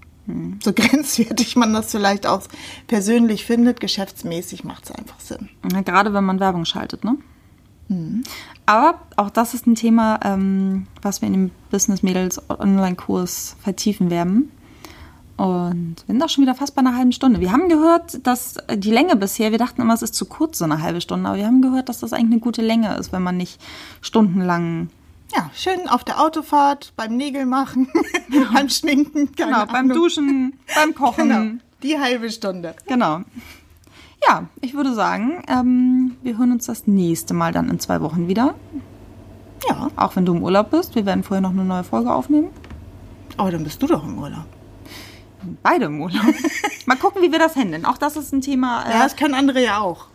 So 0.64 0.74
grenzwertig 0.76 1.56
man 1.56 1.74
das 1.74 1.92
vielleicht 1.92 2.26
auch 2.26 2.42
persönlich 2.88 3.46
findet, 3.46 3.80
geschäftsmäßig 3.80 4.64
macht 4.64 4.86
es 4.86 4.92
einfach 4.92 5.20
Sinn. 5.20 5.50
Gerade 5.86 6.14
wenn 6.14 6.24
man 6.24 6.40
Werbung 6.40 6.66
schaltet, 6.66 7.04
ne? 7.04 7.18
Aber 8.66 9.00
auch 9.18 9.30
das 9.30 9.54
ist 9.54 9.68
ein 9.68 9.76
Thema, 9.76 10.20
ähm, 10.24 10.88
was 11.02 11.22
wir 11.22 11.28
in 11.28 11.34
dem 11.34 11.52
Business 11.70 12.02
Mädels 12.02 12.42
Online-Kurs 12.50 13.58
vertiefen 13.62 14.10
werden. 14.10 14.52
Und 15.36 15.96
wir 16.06 16.14
sind 16.14 16.24
auch 16.24 16.30
schon 16.30 16.44
wieder 16.44 16.56
fast 16.56 16.76
bei 16.76 16.80
einer 16.80 16.96
halben 16.96 17.12
Stunde. 17.12 17.40
Wir 17.40 17.52
haben 17.52 17.68
gehört, 17.68 18.26
dass 18.26 18.58
die 18.74 18.92
Länge 18.92 19.16
bisher, 19.16 19.52
wir 19.52 19.58
dachten 19.58 19.82
immer, 19.82 19.94
es 19.94 20.04
ist 20.04 20.16
zu 20.16 20.26
kurz, 20.26 20.60
so 20.60 20.66
eine 20.66 20.82
halbe 20.82 21.02
Stunde, 21.02 21.28
aber 21.28 21.38
wir 21.38 21.46
haben 21.46 21.62
gehört, 21.62 21.90
dass 21.90 22.00
das 22.00 22.14
eigentlich 22.14 22.34
eine 22.34 22.40
gute 22.40 22.62
Länge 22.62 22.96
ist, 22.96 23.12
wenn 23.12 23.24
man 23.24 23.38
nicht 23.38 23.60
stundenlang. 24.02 24.90
Ja, 25.36 25.50
schön 25.56 25.88
auf 25.90 26.04
der 26.04 26.22
Autofahrt, 26.22 26.94
beim 26.96 27.16
Nägel 27.18 27.46
machen, 27.46 27.88
beim 28.54 28.70
Schminken, 28.70 29.32
Genau, 29.36 29.66
beim 29.66 29.76
Ahnung. 29.90 29.98
Duschen, 29.98 30.60
beim 30.76 30.94
Kochen. 30.96 31.28
Genau, 31.30 31.52
die 31.82 31.98
halbe 32.00 32.30
Stunde. 32.30 32.76
Genau. 32.88 33.22
Ja, 34.28 34.48
ich 34.62 34.74
würde 34.74 34.94
sagen, 34.94 35.44
ähm, 35.48 36.18
wir 36.22 36.38
hören 36.38 36.52
uns 36.52 36.66
das 36.68 36.88
nächste 36.88 37.34
Mal 37.34 37.52
dann 37.52 37.70
in 37.70 37.80
zwei 37.80 38.00
Wochen 38.02 38.28
wieder. 38.28 38.54
Ja, 39.68 39.90
Auch 39.96 40.16
wenn 40.16 40.26
du 40.26 40.36
im 40.36 40.44
Urlaub 40.44 40.72
bist. 40.72 40.94
Wir 40.96 41.06
werden 41.06 41.24
vorher 41.24 41.42
noch 41.42 41.50
eine 41.52 41.64
neue 41.64 41.84
Folge 41.84 42.14
aufnehmen. 42.14 42.50
aber 43.38 43.52
dann 43.52 43.64
bist 43.64 43.82
du 43.82 43.88
doch 43.88 44.04
im 44.06 44.18
Urlaub. 44.20 44.46
Beide 45.62 45.86
im 45.86 46.02
Urlaub. 46.02 46.24
Mal 46.86 46.96
gucken, 46.98 47.22
wie 47.22 47.32
wir 47.32 47.40
das 47.40 47.56
handeln. 47.56 47.86
Auch 47.86 47.98
das 47.98 48.16
ist 48.18 48.32
ein 48.34 48.42
Thema. 48.42 48.84
Äh, 48.86 48.92
Ja, 48.92 49.04
das 49.04 49.16
können 49.16 49.34
andere 49.34 49.62
ja 49.64 49.80
auch. 49.80 50.06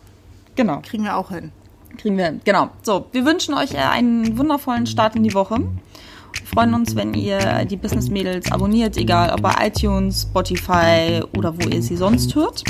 genau. 0.55 0.81
Kriegen 0.81 1.03
wir 1.03 1.15
auch 1.17 1.29
hin. 1.29 1.51
Kriegen 1.97 2.17
wir. 2.17 2.39
Genau. 2.43 2.69
So, 2.81 3.07
wir 3.11 3.25
wünschen 3.25 3.53
euch 3.53 3.73
äh, 3.73 3.77
einen 3.77 4.37
wundervollen 4.37 4.87
Start 4.87 5.15
in 5.15 5.23
die 5.23 5.33
Woche. 5.33 5.59
Wir 5.59 6.45
freuen 6.45 6.73
uns, 6.73 6.95
wenn 6.95 7.13
ihr 7.13 7.65
die 7.65 7.77
Business 7.77 8.09
Mädels 8.09 8.51
abonniert, 8.51 8.97
egal 8.97 9.31
ob 9.31 9.41
bei 9.41 9.67
iTunes, 9.67 10.27
Spotify 10.29 11.21
oder 11.37 11.55
wo 11.57 11.67
ihr 11.67 11.81
sie 11.81 11.97
sonst 11.97 12.35
hört. 12.35 12.63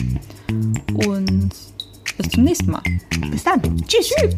Und 1.05 1.49
bis 2.17 2.29
zum 2.29 2.43
nächsten 2.43 2.71
Mal. 2.71 2.84
Bis 3.32 3.43
dann. 3.43 3.62
Tschüss. 3.88 4.10
Tschüss. 4.10 4.36